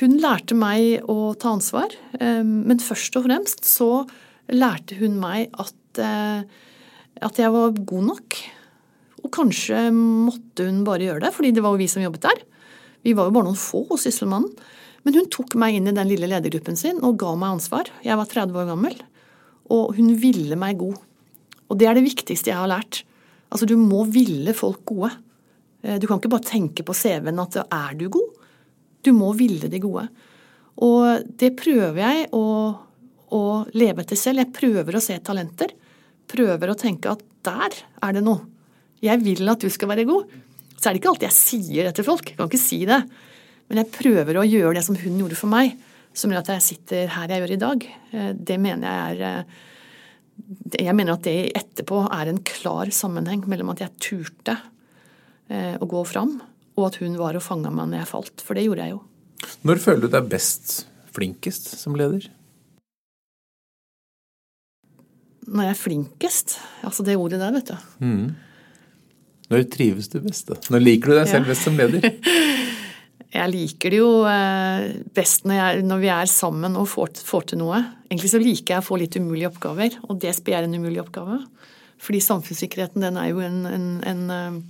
[0.00, 1.94] hun lærte meg å ta ansvar.
[2.18, 4.04] Eh, men først og fremst så
[4.52, 6.44] lærte hun meg at, eh,
[7.24, 8.38] at jeg var god nok.
[9.24, 12.44] Og kanskje måtte hun bare gjøre det, fordi det var jo vi som jobbet der.
[13.04, 14.52] Vi var jo bare noen få hos Sysselmannen.
[15.04, 17.90] Men hun tok meg inn i den lille ledergruppen sin og ga meg ansvar.
[18.04, 18.94] Jeg var 30 år gammel,
[19.72, 20.96] og hun ville meg god.
[21.68, 23.02] Og det er det viktigste jeg har lært.
[23.52, 25.12] Altså, du må ville folk gode.
[25.84, 28.40] Eh, du kan ikke bare tenke på CV-en at er du god?
[29.04, 30.06] Du må ville det gode.
[30.82, 32.46] Og det prøver jeg å,
[33.36, 33.44] å
[33.76, 34.42] leve etter selv.
[34.42, 35.76] Jeg prøver å se talenter.
[36.30, 38.48] Prøver å tenke at der er det noe.
[39.04, 40.32] Jeg vil at du skal være god.
[40.78, 42.30] Så er det ikke alltid jeg sier det til folk.
[42.30, 43.02] Jeg kan ikke si det.
[43.68, 45.76] Men jeg prøver å gjøre det som hun gjorde for meg,
[46.16, 47.86] som gjør at jeg sitter her jeg gjør i dag.
[48.16, 49.62] Eh, det mener jeg er eh,
[50.82, 54.56] Jeg mener at det etterpå er en klar sammenheng mellom at jeg turte
[55.52, 56.38] å gå fram,
[56.78, 58.44] og at hun var og fanga meg når jeg falt.
[58.44, 59.02] For det gjorde jeg jo.
[59.68, 60.78] Når føler du deg best
[61.14, 62.26] flinkest som leder?
[65.44, 66.56] Når jeg er flinkest?
[66.86, 67.76] Altså det ordet der, vet du.
[68.04, 68.26] Mm.
[69.52, 70.48] Når trives du best?
[70.48, 70.56] da?
[70.72, 72.08] Når liker du deg selv best som leder?
[73.34, 77.48] Jeg liker det jo eh, best når, jeg, når vi er sammen og får, får,
[77.50, 77.80] til noe.
[78.06, 81.40] Egentlig så liker jeg å få litt umulige oppgaver, og DSB er en umulig oppgave.
[81.98, 84.60] Fordi samfunnssikkerheten den er jo en, en, en eh,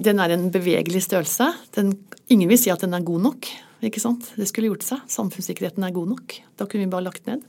[0.00, 1.50] den er en bevegelig størrelse.
[1.76, 1.92] Den,
[2.32, 3.48] ingen vil si at den er god nok.
[3.84, 4.32] ikke sant?
[4.36, 5.02] Det skulle gjort seg.
[5.12, 6.36] Samfunnssikkerheten er god nok.
[6.56, 7.44] Da kunne vi bare lagt ned.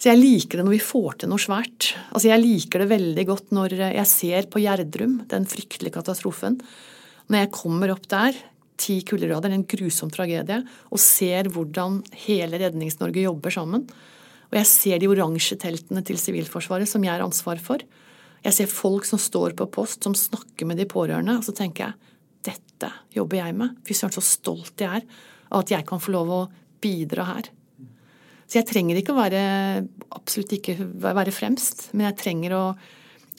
[0.00, 1.90] Så jeg liker det når vi får til noe svært.
[2.08, 6.56] Altså Jeg liker det veldig godt når jeg ser på Gjerdrum, den fryktelige katastrofen.
[7.28, 8.38] Når jeg kommer opp der,
[8.80, 13.84] ti kulderader, en grusom tragedie, og ser hvordan hele Rednings-Norge jobber sammen.
[14.50, 17.84] Og jeg ser de oransje teltene til Sivilforsvaret, som jeg har ansvar for.
[18.44, 21.90] Jeg ser folk som står på post, som snakker med de pårørende, og så tenker
[21.90, 22.10] jeg
[22.50, 23.76] dette jobber jeg med.
[23.84, 25.04] Fy søren, så stolt jeg er
[25.50, 26.40] av at jeg kan få lov å
[26.80, 27.50] bidra her.
[28.50, 29.42] Så jeg trenger ikke å være
[30.16, 30.74] absolutt ikke
[31.04, 32.64] være fremst, men jeg trenger å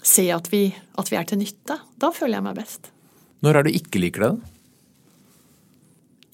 [0.02, 1.78] se at vi, at vi er til nytte.
[2.00, 2.92] Da føler jeg meg best.
[3.42, 4.32] Når er du ikke liker det,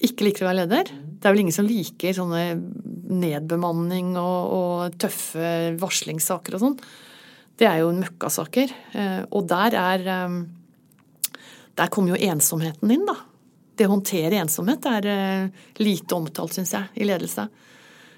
[0.08, 0.92] ikke liker å være leder.
[1.18, 2.42] Det er vel ingen som liker sånne
[3.18, 6.76] nedbemanning og, og tøffe varslingssaker og sånn.
[7.58, 8.74] Det er jo møkkasaker.
[8.94, 10.36] Eh, og der er eh,
[11.78, 13.16] Der kommer jo ensomheten inn, da.
[13.78, 17.46] Det å håndtere ensomhet er eh, lite omtalt, syns jeg, i ledelse.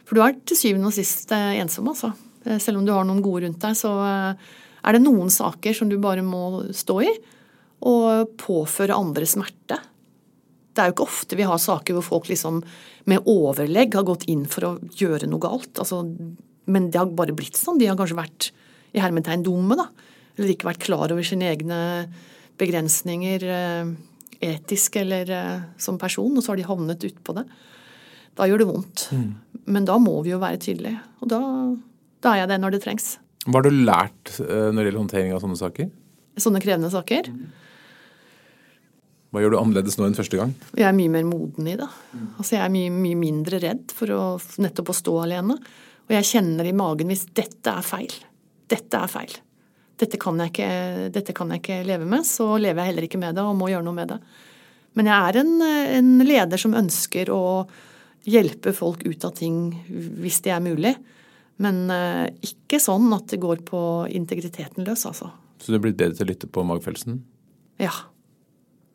[0.08, 2.14] For du er til syvende og sist ensom, altså.
[2.58, 5.98] Selv om du har noen gode rundt deg, så er det noen saker som du
[6.00, 7.10] bare må stå i.
[7.86, 9.76] Og påføre andre smerte.
[10.72, 12.62] Det er jo ikke ofte vi har saker hvor folk liksom
[13.12, 15.76] med overlegg har gått inn for å gjøre noe galt.
[15.76, 16.00] Altså,
[16.64, 17.78] men det har bare blitt sånn.
[17.78, 18.50] De har kanskje vært
[18.94, 19.88] i hermetegn dumme, da.
[20.36, 21.80] Eller ikke vært klar over sine egne
[22.60, 23.92] begrensninger eh,
[24.50, 27.46] etisk eller eh, som person, og så har de havnet utpå det.
[28.38, 29.06] Da gjør det vondt.
[29.12, 29.30] Mm.
[29.70, 31.00] Men da må vi jo være tydelige.
[31.20, 31.40] Og da,
[32.24, 33.10] da, er jeg det når det trengs.
[33.46, 35.90] Hva har du lært eh, når det gjelder håndtering av sånne saker?
[36.40, 37.28] Sånne krevende saker?
[37.32, 37.50] Mm.
[39.30, 40.56] Hva gjør du annerledes nå enn første gang?
[40.74, 41.86] Jeg er mye mer moden i det.
[42.32, 44.22] Altså jeg er mye, mye mindre redd for å,
[44.58, 45.54] nettopp å stå alene.
[46.08, 48.16] Og jeg kjenner i magen hvis dette er feil.
[48.70, 49.36] Dette er feil.
[50.00, 50.68] Dette kan, ikke,
[51.12, 53.68] dette kan jeg ikke, leve med, så lever jeg heller ikke med det og må
[53.68, 54.20] gjøre noe med det.
[54.96, 55.50] Men jeg er en,
[56.00, 57.42] en leder som ønsker å
[58.28, 60.94] hjelpe folk ut av ting hvis det er mulig.
[61.60, 65.28] Men uh, ikke sånn at det går på integriteten løs, altså.
[65.60, 67.20] Så du blitt bedre til å lytte på magefølelsen?
[67.80, 67.92] Ja.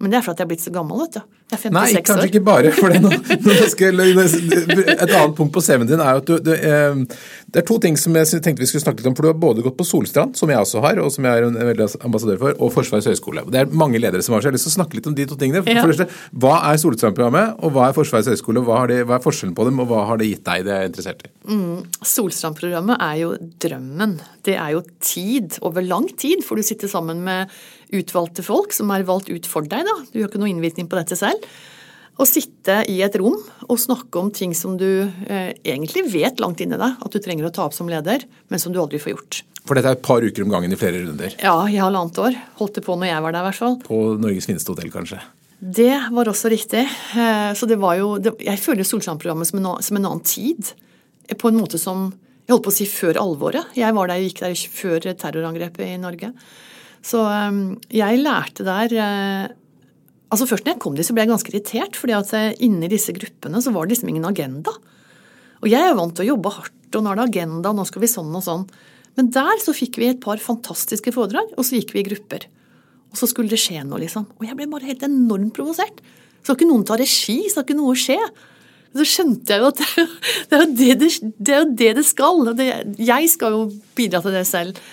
[0.04, 1.36] Men det er fordi jeg er blitt så gammel, vet du.
[1.46, 2.30] Jeg er 56 Nei, kanskje år.
[2.32, 2.72] ikke bare.
[2.74, 2.92] for
[5.06, 6.98] Et annet punkt på CV-en din er at du, du eh,
[7.54, 9.16] Det er to ting som jeg tenkte vi skulle snakke litt om.
[9.16, 11.48] For du har både gått på Solstrand, som jeg også har, og som jeg er
[11.48, 13.46] en veldig ambassadør for, og Forsvarets høgskole.
[13.54, 15.16] Det er mange ledere som har så jeg har lyst til å snakke litt om
[15.16, 15.62] de to tingene.
[15.64, 15.86] For, ja.
[15.86, 16.10] for det,
[16.44, 18.66] Hva er Solstrand-programmet, og hva er Forsvarets høgskole?
[18.66, 20.66] Hva, hva, er forskjellen på dem, og hva har det gitt deg?
[20.68, 21.32] Det er jeg interessert i.
[21.54, 23.32] Mm, Solstrand-programmet er jo
[23.64, 24.20] drømmen.
[24.50, 27.54] Det er jo tid, over lang tid, for du sitter sammen med
[27.94, 29.86] utvalgte folk som er valgt ut for deg.
[29.86, 29.96] da.
[30.12, 31.44] Du har ikke noe innvirkning på dette selv.
[32.16, 33.36] Å sitte i et rom
[33.68, 37.50] og snakke om ting som du eh, egentlig vet langt inni deg at du trenger
[37.50, 39.42] å ta opp som leder, men som du aldri får gjort.
[39.66, 41.34] For dette er et par uker om gangen i flere runder?
[41.42, 42.38] Ja, i halvannet år.
[42.62, 43.80] Holdt det på når jeg var der, i hvert fall.
[43.84, 45.20] På Norges fineste hotell, kanskje?
[45.60, 46.84] Det var også riktig.
[47.18, 50.72] Eh, så det var jo det, Jeg føler Solstrand-programmet som, som, en annen tid.
[51.42, 52.12] På en måte som
[52.46, 53.74] Jeg holdt på å si før alvoret.
[53.74, 56.32] Jeg var der, gikk der før terrorangrepet i Norge.
[57.06, 59.54] Så um, jeg lærte der uh,
[60.34, 62.00] Altså Først når jeg kom dit, så ble jeg ganske irritert.
[62.00, 64.74] fordi at uh, inni disse gruppene så var det liksom ingen agenda.
[65.62, 68.04] Og jeg er vant til å jobbe hardt, og nå er det agenda, nå skal
[68.04, 68.66] vi sånn og sånn.
[69.16, 72.50] Men der så fikk vi et par fantastiske foredrag, og så gikk vi i grupper.
[73.14, 74.28] Og så skulle det skje noe, liksom.
[74.36, 76.02] Og jeg ble bare helt enormt provosert.
[76.44, 77.38] Skal ikke noen ta regi?
[77.50, 78.20] Skal ikke noe skje?
[78.96, 79.80] Så skjønte jeg jo at
[80.50, 82.52] det er jo det det, det, er det, det skal.
[83.00, 83.64] Jeg skal jo
[83.96, 84.84] bidra til det selv.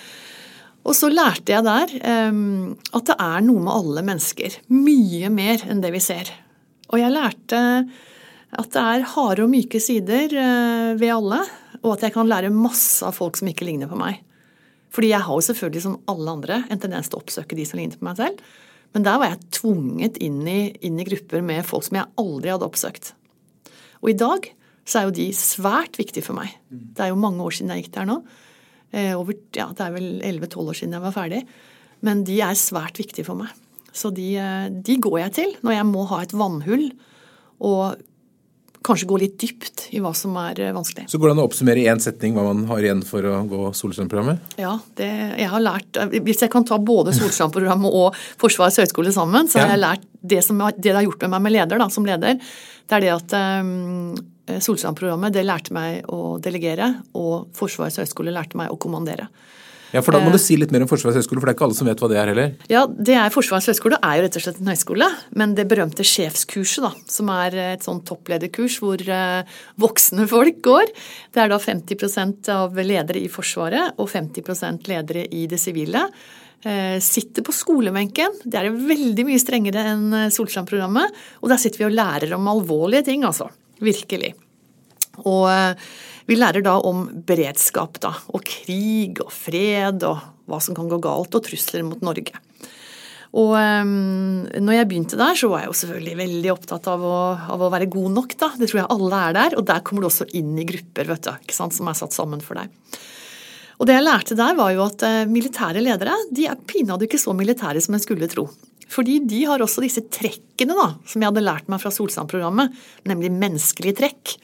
[0.83, 1.93] Og så lærte jeg der
[2.29, 4.57] um, at det er noe med alle mennesker.
[4.73, 6.31] Mye mer enn det vi ser.
[6.91, 7.61] Og jeg lærte
[8.53, 11.39] at det er harde og myke sider uh, ved alle,
[11.81, 14.19] og at jeg kan lære masse av folk som ikke ligner på meg.
[14.93, 17.79] Fordi jeg har jo selvfølgelig som alle andre en tendens til å oppsøke de som
[17.79, 18.43] ligner på meg selv.
[18.93, 22.51] Men der var jeg tvunget inn i, inn i grupper med folk som jeg aldri
[22.53, 23.13] hadde oppsøkt.
[24.03, 24.51] Og i dag
[24.85, 26.51] så er jo de svært viktige for meg.
[26.69, 28.19] Det er jo mange år siden jeg gikk der nå.
[28.93, 31.43] Eh, over, ja, det er vel 11-12 år siden jeg var ferdig.
[32.05, 33.51] Men de er svært viktige for meg.
[33.93, 36.89] Så de, eh, de går jeg til når jeg må ha et vannhull
[37.63, 38.01] og
[38.83, 41.07] kanskje gå litt dypt i hva som er eh, vanskelig.
[41.11, 43.37] Så går det an å oppsummere i én setning hva man har igjen for å
[43.47, 44.57] gå Solstrøm-programmet?
[44.59, 49.47] Ja, det, jeg har lært, Hvis jeg kan ta både Solstrøm-programmet og Forsvarets høgskole sammen,
[49.49, 51.89] så har jeg lært det, som, det det har gjort med meg med leder, da,
[51.93, 52.39] som leder.
[52.83, 54.13] Det er det at um,
[54.47, 59.29] Solstrand-programmet det lærte meg å delegere, og Forsvarets høgskole lærte meg å kommandere.
[59.93, 61.65] Ja, for Da må du si litt mer om Forsvarets høgskole, for det er ikke
[61.67, 62.53] alle som vet hva det er heller?
[62.71, 66.05] Ja, det er Forsvarets høgskole er jo rett og slett en høyskole, men det berømte
[66.07, 69.45] sjefskurset, da, som er et sånn topplederkurs hvor uh,
[69.77, 70.89] voksne folk går,
[71.37, 76.07] det er da 50% av ledere i Forsvaret og 50% ledere i det sivile.
[77.03, 78.37] Sitter på skolebenken.
[78.47, 81.17] Det er veldig mye strengere enn Solstrand-programmet.
[81.43, 83.49] Og der sitter vi og lærer om alvorlige ting, altså.
[83.81, 84.33] Virkelig.
[85.23, 85.73] Og uh,
[86.29, 90.99] vi lærer da om beredskap, da, og krig og fred og hva som kan gå
[91.03, 92.39] galt, og trusler mot Norge.
[93.33, 97.15] Og um, når jeg begynte der, så var jeg jo selvfølgelig veldig opptatt av å,
[97.55, 98.51] av å, være god nok, da.
[98.59, 99.55] Det tror jeg alle er der.
[99.57, 102.13] Og der kommer du også inn i grupper, vet du, ikke sant, som er satt
[102.13, 102.99] sammen for deg.
[103.81, 107.21] Og det jeg lærte der, var jo at uh, militære ledere de er pinadø ikke
[107.21, 108.45] så militære som jeg skulle tro.
[108.91, 112.73] Fordi de har også disse trekkene da, som jeg hadde lært meg fra Solsand-programmet,
[113.09, 114.35] nemlig menneskelige trekk.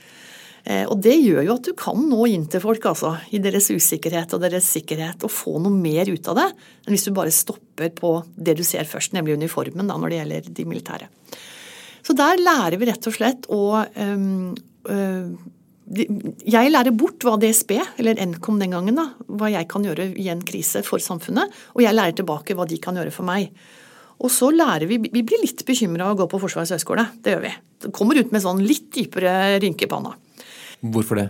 [0.64, 3.70] Eh, og det gjør jo at du kan nå inn til folk, altså, i deres
[3.72, 7.34] usikkerhet og deres sikkerhet, og få noe mer ut av det enn hvis du bare
[7.34, 11.10] stopper på det du ser først, nemlig uniformen, da, når det gjelder de militære.
[12.06, 14.54] Så der lærer vi rett og slett å um,
[14.90, 15.32] øh,
[15.90, 20.28] jeg lærer bort hva DSB, eller Nkom den gangen, da, hva jeg kan gjøre i
[20.30, 23.50] en krise for samfunnet, og jeg lærer tilbake hva de kan gjøre for meg.
[24.20, 27.06] Og så lærer vi Vi blir litt bekymra av å gå på Forsvarets høgskole.
[27.24, 27.54] Det gjør vi.
[27.86, 30.12] Det kommer ut med sånn litt dypere rynke i panna.
[30.80, 31.30] Hvorfor det?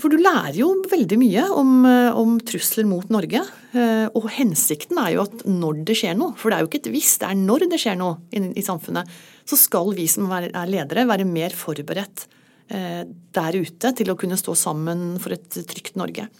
[0.00, 1.72] For du lærer jo veldig mye om,
[2.16, 3.42] om, trusler mot Norge.
[3.76, 6.80] Eh, og hensikten er jo at når det skjer noe, for det er jo ikke
[6.84, 9.10] et hvis, det er når det skjer noe i, i samfunnet,
[9.44, 12.26] så skal vi som er ledere være mer forberedt
[12.72, 16.30] eh, der ute til å kunne stå sammen for et trygt Norge.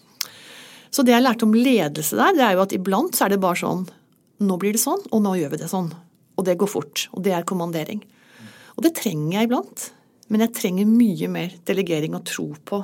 [0.91, 3.43] Så det jeg lærte om ledelse der, det er jo at iblant så er det
[3.43, 3.85] bare sånn
[4.41, 5.91] Nå blir det sånn, og nå gjør vi det sånn.
[6.41, 7.09] Og det går fort.
[7.13, 8.01] Og det er kommandering.
[8.77, 9.91] Og det trenger jeg iblant.
[10.31, 12.79] Men jeg trenger mye mer delegering og tro på,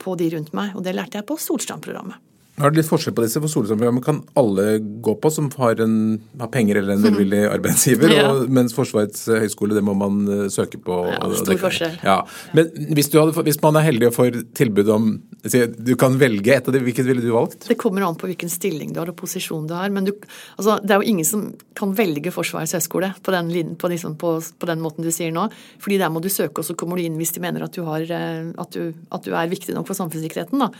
[0.00, 0.72] på de rundt meg.
[0.74, 2.18] Og det lærte jeg på Solstrand-programmet.
[2.60, 4.64] Nå er det litt forskjell på disse, for Solstrand-programmet kan alle
[5.00, 5.94] gå på som har, en,
[6.40, 8.26] har penger eller en velvillig arbeidsgiver, ja.
[8.28, 10.98] og, mens Forsvarets høgskole det må man uh, søke på.
[11.08, 11.94] Ja, stor forskjell.
[12.04, 12.18] Ja.
[12.56, 12.68] Men
[12.98, 15.08] hvis, hadde, hvis, man er heldig og får tilbud om
[15.40, 17.64] Du kan velge et av dem, hvilket ville du valgt?
[17.70, 19.88] Det kommer an på hvilken stilling du har og posisjon du har.
[19.94, 20.12] Men du,
[20.58, 21.46] altså, det er jo ingen som
[21.78, 25.48] kan velge Forsvarets høgskole på den, på, liksom, på, på den, måten du sier nå.
[25.80, 27.86] fordi der må du søke, og så kommer du inn hvis de mener at du,
[27.88, 30.60] har, eh, at du, at du er viktig nok for samfunnssikkerheten.
[30.60, 30.70] da.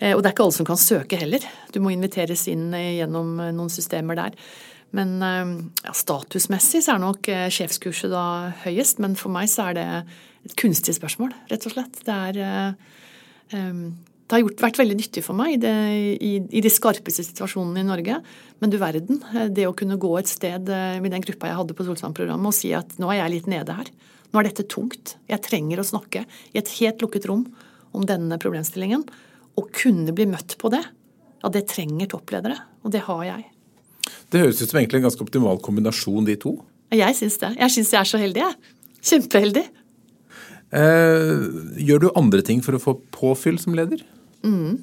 [0.00, 1.44] Eh, og det er ikke alle som kan søke heller.
[1.72, 4.36] Du må inviteres inn eh, gjennom eh, noen systemer der.
[4.96, 9.86] Men ja, statusmessig så er nok sjefskurset da høyest, men for meg så er det
[10.46, 11.98] et kunstig spørsmål, rett og slett.
[12.06, 12.38] Det er
[13.50, 15.74] det har gjort, vært veldig nyttig for meg det,
[16.14, 18.20] i, i, de skarpeste situasjonene i Norge.
[18.62, 19.20] Men du verden,
[19.52, 20.70] det å kunne gå et sted
[21.02, 23.76] med den gruppa jeg hadde på Solsand-programmet og si at nå er jeg litt nede
[23.76, 23.92] her.
[24.30, 25.18] Nå er dette tungt.
[25.28, 27.48] Jeg trenger å snakke i et helt lukket rom
[27.92, 29.04] om denne problemstillingen
[29.56, 30.82] å kunne bli møtt på det,
[31.42, 32.58] ja, det trenger toppledere.
[32.84, 33.44] Og det har jeg.
[34.30, 36.56] Det høres ut som egentlig en ganske optimal kombinasjon, de to?
[36.94, 37.52] Jeg syns det.
[37.58, 38.74] Jeg syns jeg er så heldig, jeg.
[39.06, 39.64] Kjempeheldig.
[40.76, 41.46] Eh,
[41.86, 44.02] gjør du andre ting for å få påfyll som leder?
[44.46, 44.82] Mm.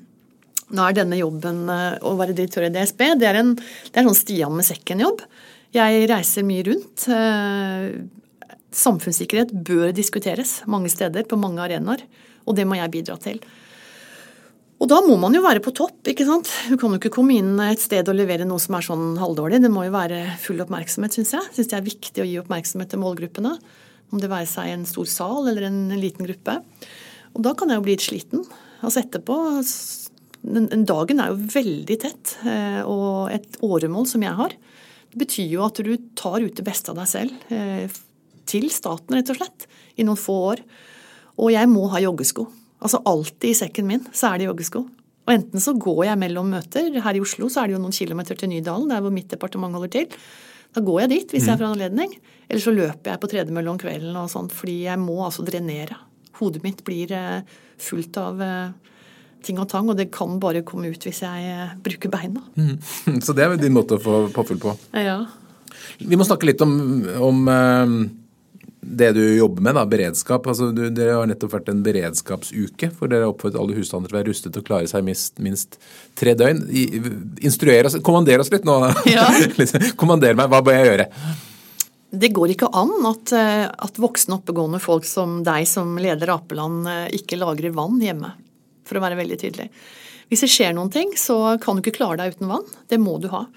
[0.73, 4.03] Nå er denne jobben eh, å være direktør i DSB det er en, det er
[4.03, 5.25] en sånn Stian med sekken-jobb.
[5.75, 7.07] Jeg reiser mye rundt.
[7.11, 7.89] Eh,
[8.73, 12.05] samfunnssikkerhet bør diskuteres mange steder, på mange arenaer.
[12.47, 13.39] Og det må jeg bidra til.
[14.83, 16.49] Og da må man jo være på topp, ikke sant.
[16.67, 19.61] Du kan jo ikke komme inn et sted og levere noe som er sånn halvdårlig.
[19.63, 21.51] Det må jo være full oppmerksomhet, syns jeg.
[21.55, 23.53] Syns det er viktig å gi oppmerksomhet til målgruppene.
[24.11, 26.57] Om det være seg en stor sal eller en liten gruppe.
[27.31, 28.43] Og da kan jeg jo bli litt sliten.
[28.83, 29.37] Altså etterpå
[30.43, 34.51] Dagen er jo veldig tett, eh, og et åremål som jeg har,
[35.13, 37.87] Det betyr jo at du tar ut det beste av deg selv eh,
[38.49, 40.63] til staten, rett og slett, i noen få år.
[41.37, 42.47] Og jeg må ha joggesko.
[42.83, 44.83] Altså alltid i sekken min så er det joggesko.
[45.23, 46.89] Og enten så går jeg mellom møter.
[47.03, 49.75] Her i Oslo så er det jo noen kilometer til Nydalen, der hvor mitt departement
[49.77, 50.23] holder til.
[50.73, 52.15] Da går jeg dit hvis jeg får anledning.
[52.49, 55.95] Eller så løper jeg på tredemølle om kvelden og sånt, fordi jeg må altså drenere.
[56.41, 57.45] Hodet mitt blir eh,
[57.79, 58.97] fullt av eh,
[59.45, 62.43] ting og tang, og det kan bare komme ut hvis jeg eh, bruker beina.
[62.57, 62.75] Mm.
[63.25, 64.75] Så det er din måte å få påfyll på?
[64.97, 65.21] Ja.
[66.03, 66.73] Vi må snakke litt om,
[67.21, 67.47] om
[68.83, 70.47] det du jobber med, da, beredskap.
[70.49, 72.89] Altså, du, dere har nettopp vært en beredskapsuke.
[72.97, 75.79] For dere har oppfordret alle husstander til å være rustet og klare seg minst, minst
[76.19, 76.61] tre døgn.
[77.45, 78.77] Instruer oss, kommander oss litt nå.
[79.09, 79.29] Ja.
[79.99, 81.09] kommander meg, hva bør jeg gjøre?
[82.13, 86.85] Det går ikke an at, eh, at voksne, oppegående folk som deg som leder Apeland,
[86.89, 88.35] eh, ikke lagrer vann hjemme.
[88.85, 89.69] For å være veldig tydelig.
[90.29, 92.67] Hvis det skjer noen ting, så kan du ikke klare deg uten vann.
[92.89, 93.47] Det må du ha.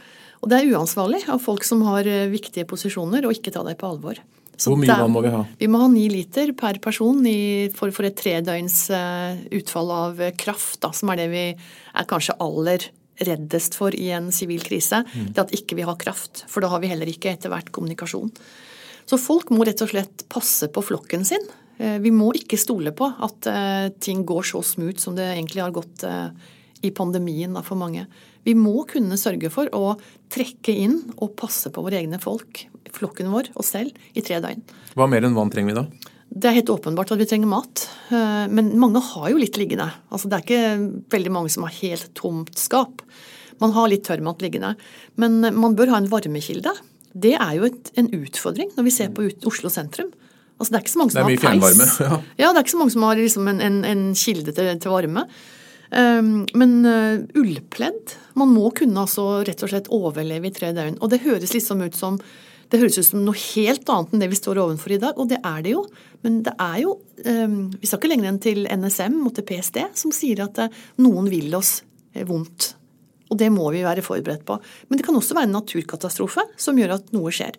[0.41, 3.77] Og det er uansvarlig av folk som har eh, viktige posisjoner, å ikke ta deg
[3.81, 4.20] på alvor.
[4.57, 5.43] Så Hvor mye vann må vi ha?
[5.61, 10.23] Vi må ha ni liter per person i, for, for, et tredøgns uh, utfall av
[10.41, 12.89] kraft, da, som er det vi er kanskje aller
[13.27, 15.03] reddest for i en sivil krise.
[15.05, 15.29] Mm.
[15.37, 16.45] Det at ikke vi har kraft.
[16.53, 18.33] For da har vi heller ikke etter hvert kommunikasjon.
[19.07, 21.45] Så folk må rett og slett passe på flokken sin.
[21.77, 23.51] Uh, vi må ikke stole på at
[24.01, 26.05] ting går så smooth som det egentlig har gått
[26.85, 28.07] i pandemien da, for mange.
[28.47, 29.97] Vi må kunne sørge for å
[30.32, 34.62] trekke inn og passe på våre egne folk, flokken vår, oss selv, i tre døgn.
[34.97, 36.12] Hva mer enn vann trenger vi da?
[36.26, 37.86] Det er helt åpenbart at vi trenger mat.
[38.11, 39.88] Eh, men mange har jo litt liggende.
[40.11, 43.03] Altså, det er ikke veldig mange som har helt tomt skap.
[43.62, 44.74] Man har litt tørrmat liggende.
[45.20, 46.74] Men man bør ha en varmekilde.
[47.16, 50.11] Det er jo et, en utfordring når vi ser på Oslo sentrum.
[50.57, 51.94] Altså, det er ikke så mange som har peis.
[52.07, 52.18] Ja.
[52.40, 52.51] ja.
[52.51, 55.26] det er ikke så mange som har liksom en, en, en kilde til, til varme.
[55.95, 60.99] Ehm, men eh, ullpledd Man må kunne altså rett og slett overleve i tre døgn.
[61.01, 62.20] Og det høres liksom ut som
[62.66, 65.28] det høres ut som noe helt annet enn det vi står overfor i dag, og
[65.30, 65.84] det er det jo.
[66.26, 69.78] Men det er jo ehm, Vi skal ikke lenger enn til NSM og til PST,
[70.03, 71.78] som sier at eh, noen vil oss
[72.12, 72.72] eh, vondt.
[73.30, 74.59] Og det må vi være forberedt på.
[74.89, 77.55] Men det kan også være en naturkatastrofe som gjør at noe skjer.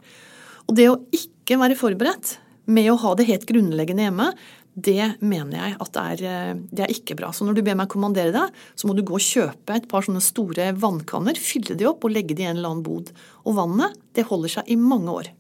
[0.67, 4.31] Og det å ikke være forberedt med å ha det helt grunnleggende hjemme,
[4.77, 7.31] det mener jeg at det er, eh, det er, ikke bra.
[7.33, 10.05] Så når du ber meg kommandere deg, så må du gå og kjøpe et par
[10.05, 13.09] sånne store vannkanner, fylle de opp og legge de i en eller annen bod.
[13.49, 15.31] Og vannet, det holder seg i mange år.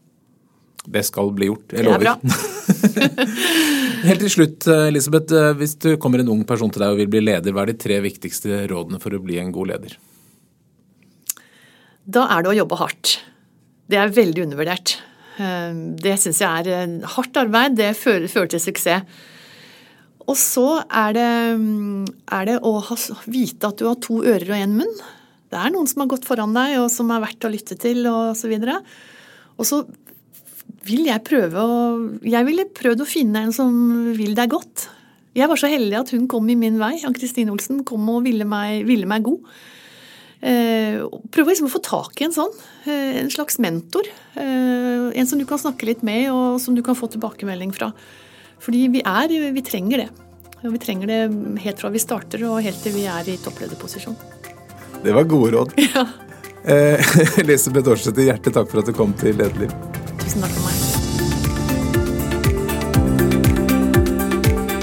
[0.87, 2.01] Det skal bli gjort, jeg lover.
[2.01, 3.17] Det er bra.
[4.07, 5.35] Helt til slutt, Elisabeth.
[5.35, 7.75] Eh, hvis du kommer en ung person til deg og vil bli leder, hva er
[7.75, 9.97] de tre viktigste rådene for å bli en god leder?
[12.07, 13.19] Da er det å jobbe hardt.
[13.87, 14.97] Det er veldig undervurdert.
[15.37, 17.77] Eh, det syns jeg er hardt arbeid.
[17.79, 19.25] Det fører, fører til suksess.
[20.27, 21.27] Og så er det,
[22.35, 22.97] er det, å ha,
[23.31, 24.97] vite at du har to ører og én munn.
[25.47, 28.01] Det er noen som har gått foran deg, og som er verdt å lytte til,
[28.11, 28.81] og så videre.
[29.55, 29.85] Og så
[30.87, 31.77] vil jeg prøve å
[32.27, 33.71] Jeg ville prøvd å finne en som
[34.17, 34.89] vil deg godt.
[35.37, 36.97] Jeg var så heldig at hun kom i min vei.
[37.07, 39.47] Ann-Kristin Olsen kom og ville meg, ville meg god.
[40.41, 41.01] Eh,
[41.33, 42.53] prøv liksom å få tak i en sånn.
[42.85, 44.05] Eh, en slags mentor.
[44.37, 47.91] Eh, en som du kan snakke litt med, og som du kan få tilbakemelding fra.
[48.61, 50.09] Fordi vi er Vi trenger det.
[50.63, 54.17] Og vi trenger det helt fra vi starter og helt til vi er i topplederposisjon.
[55.03, 55.73] Det var gode råd.
[55.93, 56.07] Ja.
[57.39, 59.71] Elisabeth Aarseth, hjertelig takk for at du kom til Lederliv.
[60.19, 60.86] Tusen takk for meg.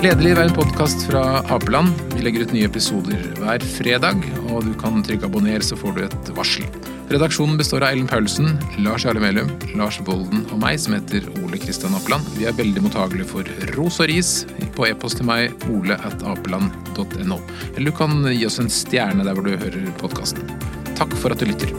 [0.04, 1.20] Lederliv er en podkast fra
[1.54, 1.94] Apeland.
[2.12, 6.02] Vi legger ut nye episoder hver fredag, og du kan trykke abonner, så får du
[6.04, 6.66] et varsel.
[7.08, 9.48] Redaksjonen består av Ellen Paulsen, Lars Jarle Melum,
[9.80, 12.28] Lars Volden og meg, som heter Ole Kristian Apeland.
[12.36, 13.48] Vi er veldig mottagelige for
[13.78, 14.34] ros og ris
[14.76, 17.40] på e-post til meg, ole at apeland.no.
[17.72, 20.52] Eller du kan gi oss en stjerne der hvor du hører podkasten.
[21.00, 21.72] Takk for at du lytter.